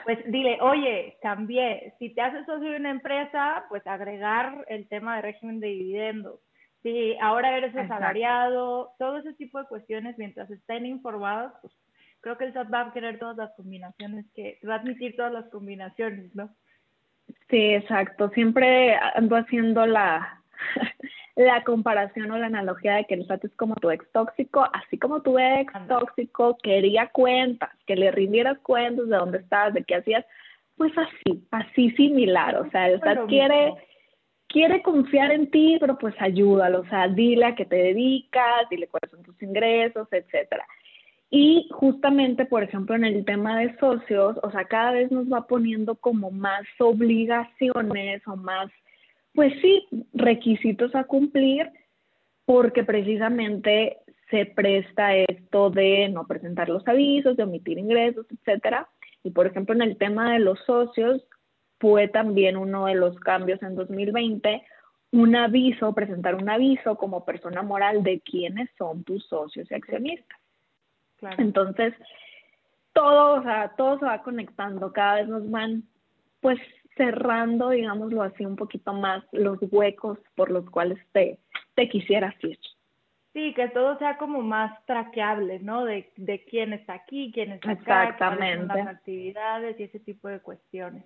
[0.04, 1.94] pues dile, oye, cambié.
[1.98, 6.42] Si te haces socio de una empresa, pues agregar el tema de régimen de dividendos.
[6.84, 11.74] Si ahora eres asalariado, todo ese tipo de cuestiones, mientras estén informados, pues
[12.20, 15.32] creo que el SAT va a querer todas las combinaciones, que va a admitir todas
[15.32, 16.50] las combinaciones, ¿no?
[17.50, 18.28] Sí, exacto.
[18.32, 20.39] Siempre ando haciendo la,
[21.40, 24.98] la comparación o la analogía de que el SAT es como tu ex tóxico, así
[24.98, 29.96] como tu ex tóxico quería cuentas, que le rindieras cuentas de dónde estabas, de qué
[29.96, 30.26] hacías,
[30.76, 32.58] pues así, así similar.
[32.58, 33.74] O sea, el SAT quiere
[34.50, 38.88] quiere confiar en ti, pero pues ayúdalo, o sea, dile a qué te dedicas, dile
[38.88, 40.66] cuáles son tus ingresos, etcétera.
[41.30, 45.48] Y justamente, por ejemplo, en el tema de socios, o sea, cada vez nos va
[45.48, 48.70] poniendo como más obligaciones o más,
[49.34, 51.72] pues sí, requisitos a cumplir,
[52.46, 53.98] porque precisamente
[54.30, 58.88] se presta esto de no presentar los avisos, de omitir ingresos, etcétera.
[59.24, 61.24] Y por ejemplo, en el tema de los socios,
[61.80, 64.64] fue también uno de los cambios en 2020,
[65.12, 70.40] un aviso, presentar un aviso como persona moral de quiénes son tus socios y accionistas.
[71.38, 71.94] Entonces,
[72.94, 75.84] todo, o sea, todo se va conectando, cada vez nos van
[76.42, 76.60] pues
[77.00, 81.40] cerrando, digámoslo así, un poquito más los huecos por los cuales te,
[81.74, 82.60] te quisieras ir.
[83.32, 85.86] Sí, que todo sea como más traqueable, ¿no?
[85.86, 88.76] De, de quién está aquí, quién está acá, Exactamente.
[88.76, 91.06] las actividades y ese tipo de cuestiones.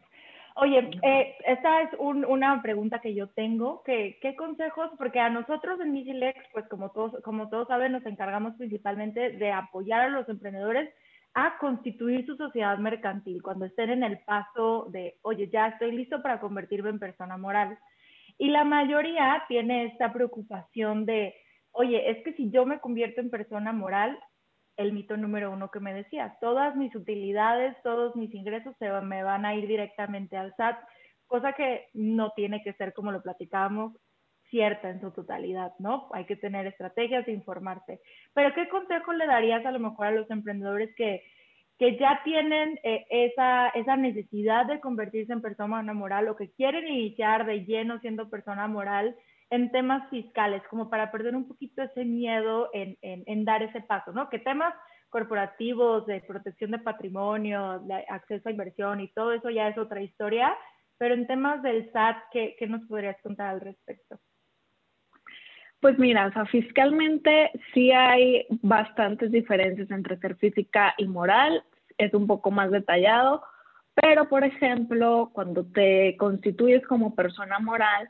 [0.55, 4.89] Oye, eh, esta es una pregunta que yo tengo, que, ¿qué consejos?
[4.97, 9.51] Porque a nosotros en Migilex, pues como todos, como todos saben, nos encargamos principalmente de
[9.51, 10.89] apoyar a los emprendedores
[11.33, 16.21] a constituir su sociedad mercantil cuando estén en el paso de, oye, ya estoy listo
[16.21, 17.77] para convertirme en persona moral.
[18.37, 21.33] Y la mayoría tiene esta preocupación de,
[21.71, 24.19] oye, es que si yo me convierto en persona moral,
[24.77, 26.39] el mito número uno que me decías.
[26.39, 30.77] Todas mis utilidades, todos mis ingresos se me van a ir directamente al SAT,
[31.27, 33.93] cosa que no tiene que ser como lo platicábamos
[34.53, 36.09] cierta en su totalidad, ¿no?
[36.13, 37.99] Hay que tener estrategias de informarse.
[38.35, 41.23] Pero ¿qué consejo le darías a lo mejor a los emprendedores que,
[41.79, 46.87] que ya tienen eh, esa, esa necesidad de convertirse en persona moral o que quieren
[46.87, 49.15] iniciar de lleno siendo persona moral?
[49.49, 54.11] en temas fiscales, como para perder un poquito ese miedo en, en, dar ese paso,
[54.11, 54.27] ¿no?
[54.27, 54.73] Que temas
[55.09, 60.01] corporativos, de protección de patrimonio, de acceso a inversión y todo eso ya es otra
[60.01, 60.57] historia,
[60.97, 64.17] pero en temas del SAT, ¿qué, qué nos podrías contar al respecto?
[65.83, 71.61] Pues mira, o sea, fiscalmente sí hay bastantes diferencias entre ser física y moral,
[71.97, 73.43] es un poco más detallado,
[73.93, 78.07] pero por ejemplo, cuando te constituyes como persona moral,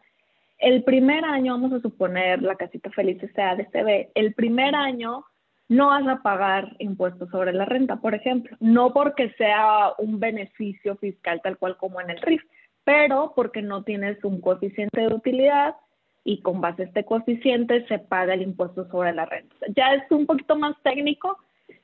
[0.60, 5.26] el primer año, vamos a suponer, la casita feliz sea de CB, el primer año
[5.68, 10.96] no vas a pagar impuestos sobre la renta, por ejemplo, no porque sea un beneficio
[10.98, 12.44] fiscal tal cual como en el RIF,
[12.84, 15.76] pero porque no tienes un coeficiente de utilidad
[16.24, 19.56] y con base a este coeficiente se paga el impuesto sobre la renta.
[19.76, 21.38] Ya es un poquito más técnico,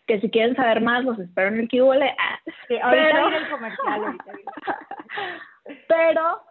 [0.08, 2.02] que si quieren saber más los espero en el QL.
[2.04, 4.18] Ah, sí, ahorita pero, el comercial,
[5.88, 6.42] pero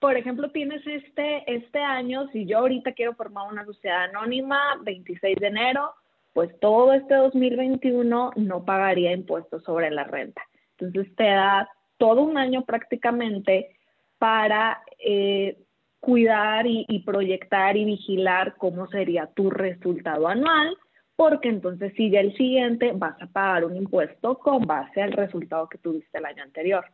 [0.00, 5.36] por ejemplo, tienes este, este año, si yo ahorita quiero formar una sociedad anónima, 26
[5.36, 5.92] de enero,
[6.32, 10.42] pues todo este 2021 no pagaría impuestos sobre la renta.
[10.78, 13.76] Entonces te da todo un año prácticamente
[14.18, 15.58] para eh,
[16.00, 20.76] cuidar y, y, proyectar y vigilar cómo sería tu resultado anual,
[21.14, 25.68] porque entonces si ya el siguiente vas a pagar un impuesto con base al resultado
[25.68, 26.84] que tuviste el año anterior.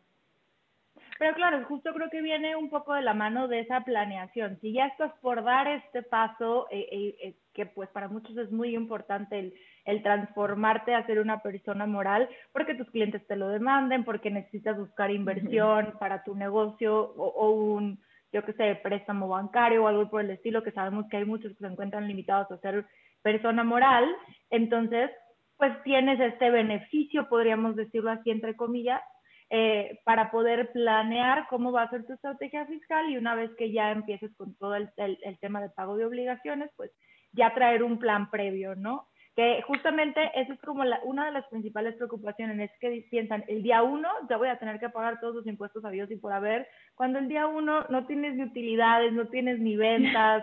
[1.19, 4.59] Pero claro, justo creo que viene un poco de la mano de esa planeación.
[4.61, 8.51] Si ya estás por dar este paso, eh, eh, eh, que pues para muchos es
[8.53, 9.55] muy importante el,
[9.87, 14.77] el, transformarte a ser una persona moral, porque tus clientes te lo demanden, porque necesitas
[14.77, 17.99] buscar inversión para tu negocio o, o un,
[18.37, 21.53] yo qué sé, préstamo bancario o algo por el estilo, que sabemos que hay muchos
[21.53, 22.85] que se encuentran limitados a ser
[23.23, 24.05] persona moral.
[24.51, 25.11] Entonces,
[25.57, 29.01] pues tienes este beneficio, podríamos decirlo así, entre comillas,
[29.49, 33.73] eh, para poder planear cómo va a ser tu estrategia fiscal y una vez que
[33.73, 36.91] ya empieces con todo el, el, tema de pago de obligaciones, pues
[37.33, 39.09] ya traer un plan previo, ¿no?
[39.37, 43.63] Que justamente esa es como la, una de las principales preocupaciones, es que piensan, el
[43.63, 46.33] día uno ya voy a tener que pagar todos los impuestos a Dios y por
[46.33, 50.43] haber, cuando el día uno no tienes ni utilidades, no tienes ni ventas,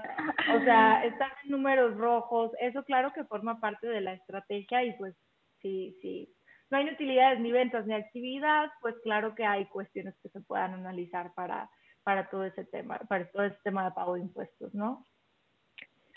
[0.56, 4.94] o sea, están en números rojos, eso claro que forma parte de la estrategia y
[4.98, 5.16] pues
[5.64, 6.32] sí, sí,
[6.70, 10.74] no hay utilidades ni ventas ni actividad, pues claro que hay cuestiones que se puedan
[10.74, 11.70] analizar para,
[12.04, 15.08] para todo ese tema, para todo ese tema de pago de impuestos, ¿no?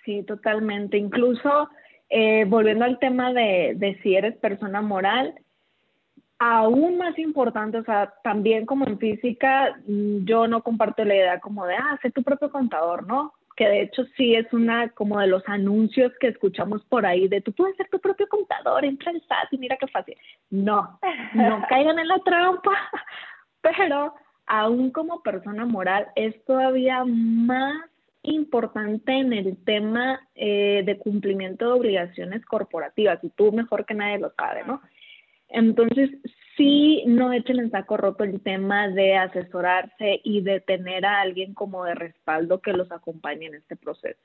[0.07, 0.97] Sí, totalmente.
[0.97, 1.69] Incluso
[2.09, 5.35] eh, volviendo al tema de, de si eres persona moral,
[6.39, 11.41] aún más importante, o sea, también como en física, mm, yo no comparto la idea
[11.41, 13.33] como de, ah, sé tu propio contador, ¿no?
[13.57, 17.41] que de hecho sí es una como de los anuncios que escuchamos por ahí de
[17.41, 20.17] tú puedes ser tu propio contador, entra al SAT y mira qué fácil.
[20.51, 21.01] No,
[21.33, 22.73] no caigan en la trampa,
[23.63, 24.15] pero
[24.47, 27.89] aún como persona moral es todavía más
[28.29, 34.19] importante en el tema eh, de cumplimiento de obligaciones corporativas y tú mejor que nadie
[34.19, 34.81] lo sabe, ¿no?
[35.49, 36.11] Entonces,
[36.57, 41.55] sí, no echen en saco roto el tema de asesorarse y de tener a alguien
[41.55, 44.21] como de respaldo que los acompañe en este proceso.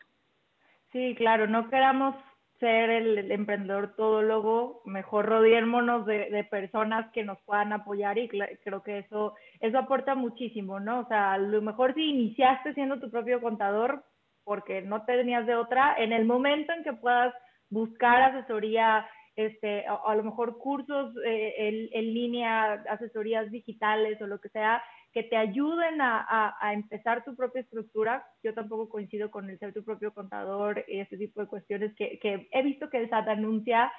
[0.91, 2.15] Sí, claro, no queramos
[2.61, 8.83] ser el, emprendedor todólogo, mejor rodeémonos de, de, personas que nos puedan apoyar y creo
[8.83, 10.99] que eso, eso aporta muchísimo, ¿no?
[10.99, 14.05] O sea, a lo mejor si iniciaste siendo tu propio contador
[14.45, 17.33] porque no tenías de otra, en el momento en que puedas
[17.69, 19.05] buscar asesoría
[19.35, 25.23] este, a, lo mejor cursos eh, en, línea, asesorías digitales o lo que sea, que
[25.23, 28.25] te ayuden a, empezar tu propia estructura.
[28.43, 32.19] Yo tampoco coincido con el ser tu propio contador y ese tipo de cuestiones que,
[32.51, 33.91] he visto que el SAT anuncia.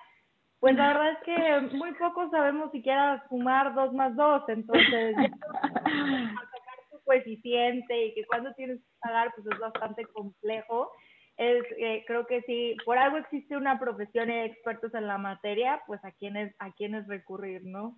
[0.61, 6.79] Pues la verdad es que muy pocos sabemos siquiera sumar dos más dos, entonces sacar
[6.91, 10.93] tu coeficiente y que cuando tienes que pagar pues es bastante complejo
[11.37, 15.83] es, eh, creo que sí, por algo existe una profesión de expertos en la materia,
[15.87, 17.97] pues a quienes, a quienes recurrir, ¿no?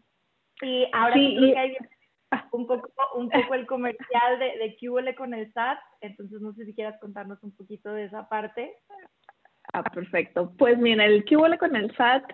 [0.63, 1.77] Y ahora sí, creo que hay
[2.53, 6.65] un poco, un poco el comercial de, de QL con el SAT, entonces no sé
[6.65, 8.75] si quieras contarnos un poquito de esa parte.
[9.73, 10.53] Ah, perfecto.
[10.57, 12.33] Pues mira, el QL con el SAT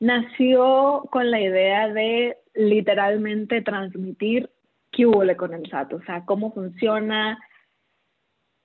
[0.00, 4.50] nació con la idea de literalmente transmitir
[4.92, 7.38] QL con el SAT, o sea, cómo funciona,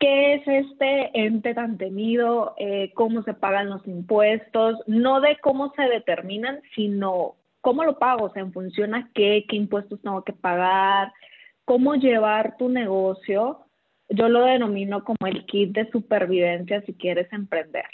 [0.03, 5.71] qué es este ente tan temido, eh, cómo se pagan los impuestos, no de cómo
[5.77, 10.21] se determinan, sino cómo lo pago, o sea, en función a qué, qué impuestos tengo
[10.25, 11.13] que pagar,
[11.63, 13.59] cómo llevar tu negocio.
[14.09, 17.85] Yo lo denomino como el kit de supervivencia si quieres emprender.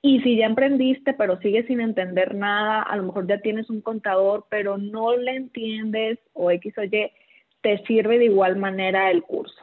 [0.00, 3.82] Y si ya emprendiste, pero sigues sin entender nada, a lo mejor ya tienes un
[3.82, 7.12] contador, pero no le entiendes o X o Y,
[7.60, 9.62] te sirve de igual manera el curso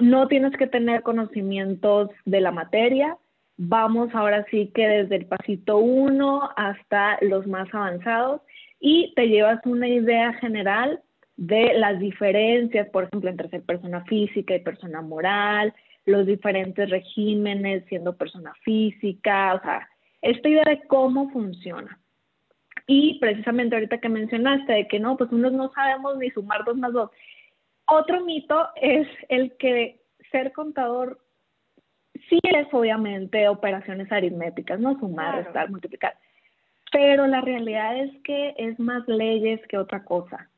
[0.00, 3.16] no tienes que tener conocimientos de la materia.
[3.56, 8.40] Vamos ahora sí que desde el pasito uno hasta los más avanzados
[8.80, 11.00] y te llevas una idea general
[11.36, 15.72] de las diferencias, por ejemplo, entre ser persona física y persona moral,
[16.04, 19.88] los diferentes regímenes siendo persona física, o sea,
[20.22, 21.98] esta idea de cómo funciona.
[22.86, 26.76] Y precisamente ahorita que mencionaste de que no, pues unos no sabemos ni sumar dos
[26.76, 27.10] más dos.
[27.86, 31.20] Otro mito es el que ser contador
[32.28, 36.16] sí es obviamente operaciones aritméticas, no sumar, restar, multiplicar,
[36.92, 40.48] pero la realidad es que es más leyes que otra cosa.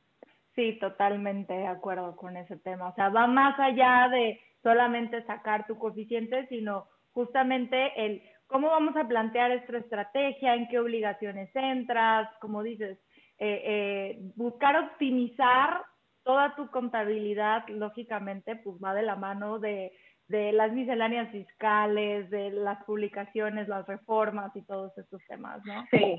[0.55, 2.89] Sí, totalmente de acuerdo con ese tema.
[2.89, 8.97] O sea, va más allá de solamente sacar tu coeficiente, sino justamente el cómo vamos
[8.97, 12.99] a plantear esta estrategia, en qué obligaciones entras, como dices,
[13.39, 15.83] eh, eh, buscar optimizar
[16.27, 19.93] toda tu contabilidad, lógicamente, pues va de la mano de,
[20.29, 25.85] las misceláneas fiscales, de las publicaciones, las reformas y todos estos temas, ¿no?
[25.93, 26.17] Sí,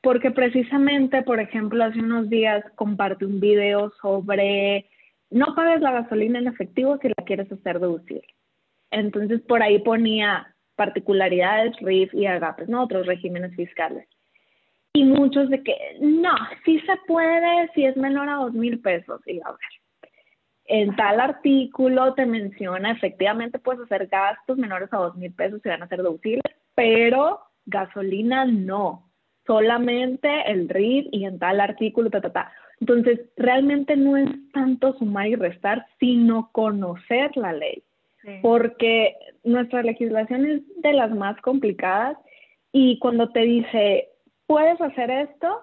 [0.00, 4.88] porque precisamente, por ejemplo, hace unos días compartí un video sobre
[5.30, 8.22] no pagues la gasolina en efectivo si la quieres hacer deducir.
[8.90, 12.84] Entonces, por ahí ponía particularidades, RIF y AGAPES, ¿no?
[12.84, 14.08] Otros regímenes fiscales
[14.96, 16.34] y muchos de que no,
[16.64, 19.20] sí se puede si es menor a dos mil pesos.
[19.26, 20.10] Y a ver,
[20.64, 25.68] en tal artículo te menciona, efectivamente puedes hacer gastos menores a dos mil pesos y
[25.68, 29.10] van a ser deducibles, pero gasolina no,
[29.46, 32.52] solamente el RID y en tal artículo, ta, ta, ta.
[32.80, 37.82] Entonces, realmente no es tanto sumar y restar, sino conocer la ley,
[38.40, 42.16] porque nuestra legislación es de las más complicadas
[42.72, 44.08] y cuando te dice
[44.46, 45.60] puedes hacer esto,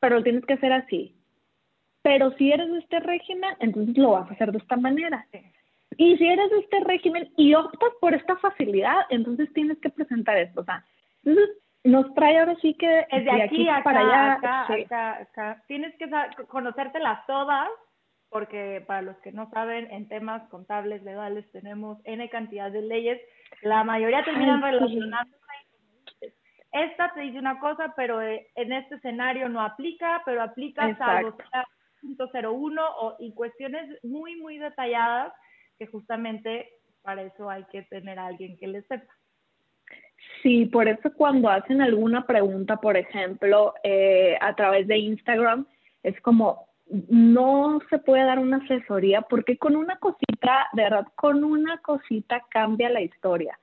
[0.00, 1.14] pero lo tienes que hacer así.
[2.02, 5.26] Pero si eres de este régimen, entonces lo vas a hacer de esta manera.
[5.96, 10.36] Y si eres de este régimen y optas por esta facilidad, entonces tienes que presentar
[10.36, 10.60] esto.
[10.60, 10.84] O sea,
[11.24, 14.32] entonces nos trae ahora sí que es de, aquí, acá, para allá.
[14.34, 15.62] Acá, acá, acá.
[15.66, 16.08] Tienes que
[16.46, 17.68] conocértelas todas,
[18.30, 23.20] porque para los que no saben, en temas contables, legales, tenemos N cantidad de leyes.
[23.62, 25.28] La mayoría terminan relacionadas
[26.72, 31.36] esta te dice una cosa, pero eh, en este escenario no aplica, pero aplica salvo
[32.02, 35.32] .01 o, y cuestiones muy, muy detalladas
[35.78, 36.68] que justamente
[37.02, 39.12] para eso hay que tener a alguien que le sepa.
[40.42, 45.66] Sí, por eso cuando hacen alguna pregunta, por ejemplo, eh, a través de Instagram,
[46.02, 46.68] es como,
[47.08, 52.44] no se puede dar una asesoría porque con una cosita, de verdad, con una cosita
[52.50, 53.58] cambia la historia.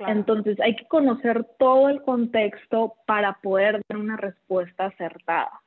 [0.00, 5.60] Entonces hay que conocer todo el contexto para poder dar una respuesta acertada.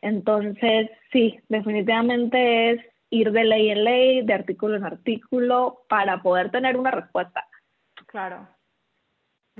[0.00, 6.50] Entonces, sí, definitivamente es ir de ley en ley, de artículo en artículo, para poder
[6.50, 7.46] tener una respuesta.
[8.06, 8.48] Claro.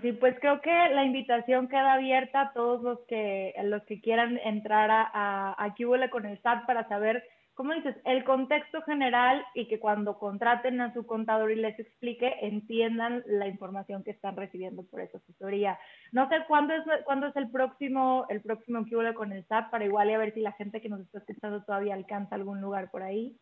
[0.02, 4.38] Sí, pues creo que la invitación queda abierta a todos los que, los que quieran
[4.44, 5.74] entrar a, a, a
[6.10, 7.24] con el SAT para saber
[7.56, 7.96] ¿cómo dices?
[8.04, 13.48] El contexto general y que cuando contraten a su contador y les explique, entiendan la
[13.48, 15.78] información que están recibiendo por esa asesoría.
[16.12, 19.86] No sé cuándo es, cuándo es el próximo, el próximo que con el SAT para
[19.86, 22.90] igual y a ver si la gente que nos está escuchando todavía alcanza algún lugar
[22.90, 23.34] por ahí.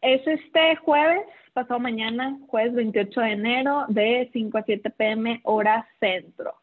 [0.00, 1.22] Es este jueves,
[1.52, 6.54] pasado mañana, jueves 28 de enero, de 5 a 7 pm, hora centro.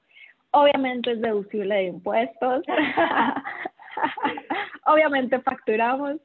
[0.51, 2.63] Obviamente es deducible de impuestos.
[4.85, 6.17] Obviamente facturamos.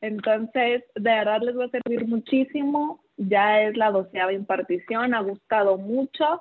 [0.00, 3.00] Entonces, de verdad les va a servir muchísimo.
[3.16, 6.40] Ya es la doceava impartición, ha gustado mucho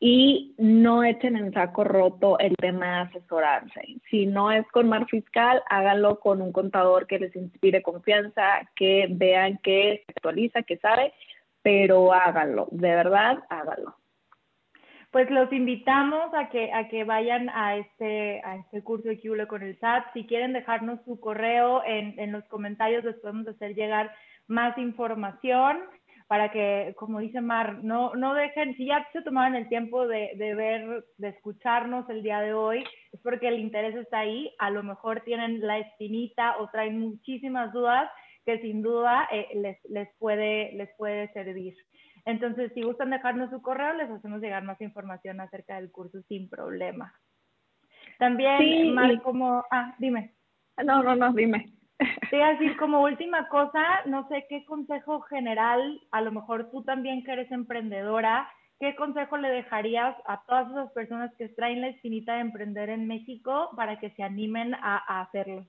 [0.00, 3.80] y no echen en saco roto el tema de asesorarse.
[4.10, 9.08] Si no es con Mar Fiscal, háganlo con un contador que les inspire confianza, que
[9.10, 11.12] vean que se actualiza, que sabe,
[11.62, 13.97] pero háganlo, de verdad, háganlo
[15.10, 19.46] pues los invitamos a que, a que vayan a este, a este curso de Kiule
[19.46, 20.12] con el SAT.
[20.12, 24.12] Si quieren dejarnos su correo en, en los comentarios, les podemos hacer llegar
[24.46, 25.78] más información
[26.28, 30.32] para que, como dice Mar, no, no dejen, si ya se tomaron el tiempo de,
[30.36, 34.68] de, ver, de escucharnos el día de hoy, es porque el interés está ahí, a
[34.68, 38.10] lo mejor tienen la espinita o traen muchísimas dudas
[38.44, 41.74] que sin duda eh, les, les, puede, les puede servir.
[42.28, 46.50] Entonces, si gustan dejarnos su correo, les hacemos llegar más información acerca del curso sin
[46.50, 47.14] problema.
[48.18, 50.34] También, sí, como, ah, dime.
[50.84, 51.72] No, no, no, dime.
[52.28, 56.70] Te voy a decir como última cosa, no sé qué consejo general, a lo mejor
[56.70, 58.46] tú también que eres emprendedora,
[58.78, 63.06] ¿qué consejo le dejarías a todas esas personas que traen la espinita de emprender en
[63.06, 65.64] México para que se animen a hacerlo?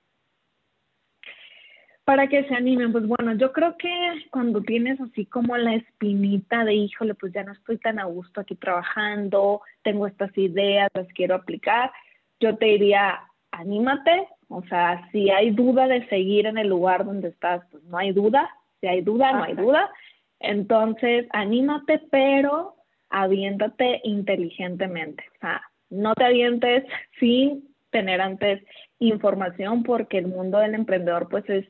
[2.10, 3.92] Para que se animen, pues bueno, yo creo que
[4.32, 8.42] cuando tienes así como la espinita de, híjole, pues ya no estoy tan a gusto
[8.42, 11.92] aquí trabajando, tengo estas ideas, las quiero aplicar,
[12.40, 13.20] yo te diría,
[13.52, 18.00] anímate, o sea, si hay duda de seguir en el lugar donde estás, pues no
[18.00, 18.50] hay duda,
[18.82, 19.92] si hay duda, no hay duda,
[20.40, 22.74] entonces anímate, pero
[23.12, 26.86] aviéntate inteligentemente, o sea, no te avientes
[27.20, 28.64] sin tener antes
[28.98, 31.66] información porque el mundo del emprendedor pues es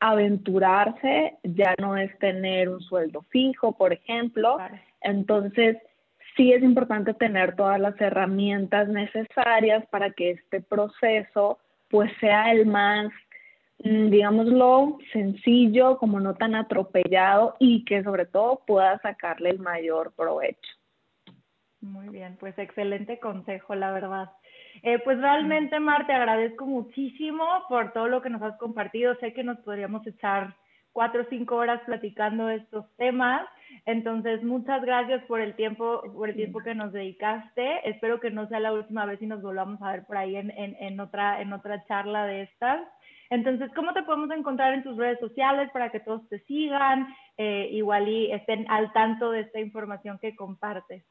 [0.00, 4.58] aventurarse ya no es tener un sueldo fijo, por ejemplo.
[5.00, 5.76] Entonces,
[6.36, 12.66] sí es importante tener todas las herramientas necesarias para que este proceso pues sea el
[12.66, 13.12] más,
[13.84, 20.12] mm, digámoslo, sencillo, como no tan atropellado y que sobre todo pueda sacarle el mayor
[20.16, 20.72] provecho.
[21.84, 24.30] Muy bien, pues excelente consejo, la verdad.
[24.82, 29.14] Eh, pues realmente, Mar, te agradezco muchísimo por todo lo que nos has compartido.
[29.16, 30.56] Sé que nos podríamos echar
[30.92, 33.46] cuatro o cinco horas platicando estos temas.
[33.84, 37.86] Entonces, muchas gracias por el tiempo, por el tiempo que nos dedicaste.
[37.86, 40.52] Espero que no sea la última vez y nos volvamos a ver por ahí en,
[40.52, 42.80] en, en otra, en otra charla de estas.
[43.28, 47.68] Entonces, ¿cómo te podemos encontrar en tus redes sociales para que todos te sigan, eh,
[47.72, 51.04] igual y estén al tanto de esta información que compartes?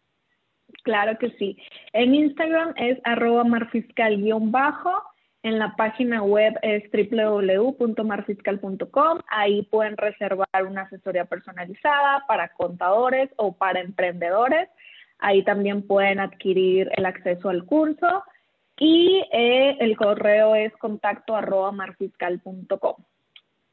[0.84, 1.58] Claro que sí.
[1.94, 5.04] En Instagram es arroba marfiscal-bajo.
[5.44, 9.20] En la página web es www.marfiscal.com.
[9.28, 14.70] Ahí pueden reservar una asesoría personalizada para contadores o para emprendedores.
[15.20, 18.24] Ahí también pueden adquirir el acceso al curso.
[18.78, 22.96] Y eh, el correo es contacto arroba marfiscal.com.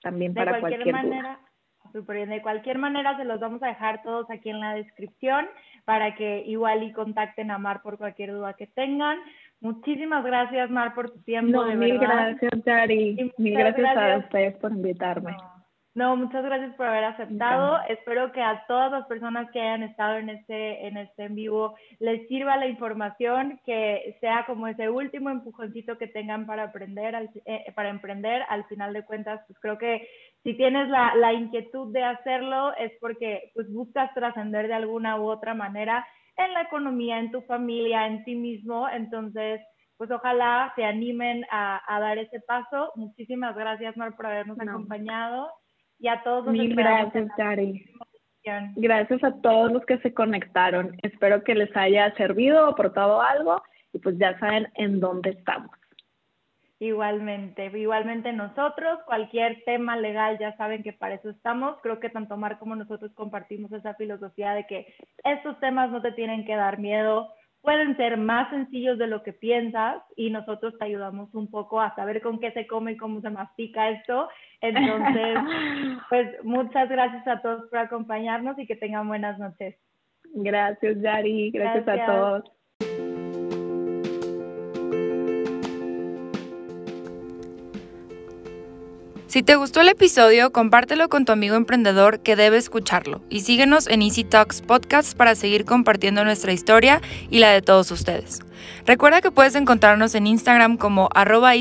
[0.02, 1.40] También para cualquier, manera,
[1.92, 5.46] De cualquier manera, se los vamos a dejar todos aquí en la descripción
[5.84, 9.18] para que igual y contacten a Mar por cualquier duda que tengan.
[9.60, 11.52] Muchísimas gracias, Mar, por tu tiempo.
[11.52, 13.32] No, mil gracias, Yari.
[13.36, 15.32] Mil gracias, a ustedes por invitarme.
[15.32, 15.59] No,
[15.94, 17.78] muchas gracias por haber aceptado.
[17.88, 21.74] Espero que a todas las personas que hayan estado en este, en este en vivo
[21.98, 27.72] les sirva la información, que sea como ese último empujoncito que tengan para aprender, eh,
[27.74, 28.42] para emprender.
[28.48, 30.08] Al final de cuentas, pues creo que
[30.44, 35.28] si tienes la, la inquietud de hacerlo es porque pues buscas trascender de alguna u
[35.28, 38.88] otra manera en la economía, en tu familia, en ti mismo.
[38.88, 39.60] Entonces,
[39.96, 42.92] pues ojalá se animen a, a dar ese paso.
[42.94, 45.50] Muchísimas gracias, Mar, por habernos acompañado
[46.00, 47.28] y a todos los Mil gracias.
[48.76, 50.96] Gracias a todos los que se conectaron.
[51.02, 55.70] Espero que les haya servido, aportado algo y pues ya saben en dónde estamos.
[56.78, 61.76] Igualmente, igualmente nosotros, cualquier tema legal ya saben que para eso estamos.
[61.82, 66.12] Creo que tanto Mar como nosotros compartimos esa filosofía de que estos temas no te
[66.12, 67.28] tienen que dar miedo,
[67.62, 71.94] pueden ser más sencillos de lo que piensas y nosotros te ayudamos un poco a
[71.94, 74.28] saber con qué se come y cómo se mastica esto.
[74.60, 75.36] Entonces,
[76.08, 79.76] pues muchas gracias a todos por acompañarnos y que tengan buenas noches.
[80.34, 81.50] Gracias, Yari.
[81.50, 81.88] gracias.
[81.88, 82.59] a todos.
[89.30, 93.86] Si te gustó el episodio, compártelo con tu amigo emprendedor que debe escucharlo y síguenos
[93.86, 97.00] en Easy Talks Podcast para seguir compartiendo nuestra historia
[97.30, 98.40] y la de todos ustedes.
[98.86, 101.52] Recuerda que puedes encontrarnos en Instagram como arroba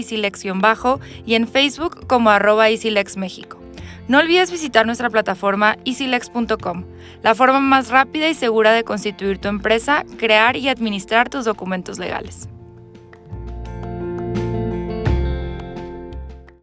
[0.56, 3.62] bajo y en Facebook como arroba EasyLexMéxico.
[4.08, 6.86] No olvides visitar nuestra plataforma easylex.com,
[7.22, 12.00] la forma más rápida y segura de constituir tu empresa, crear y administrar tus documentos
[12.00, 12.50] legales.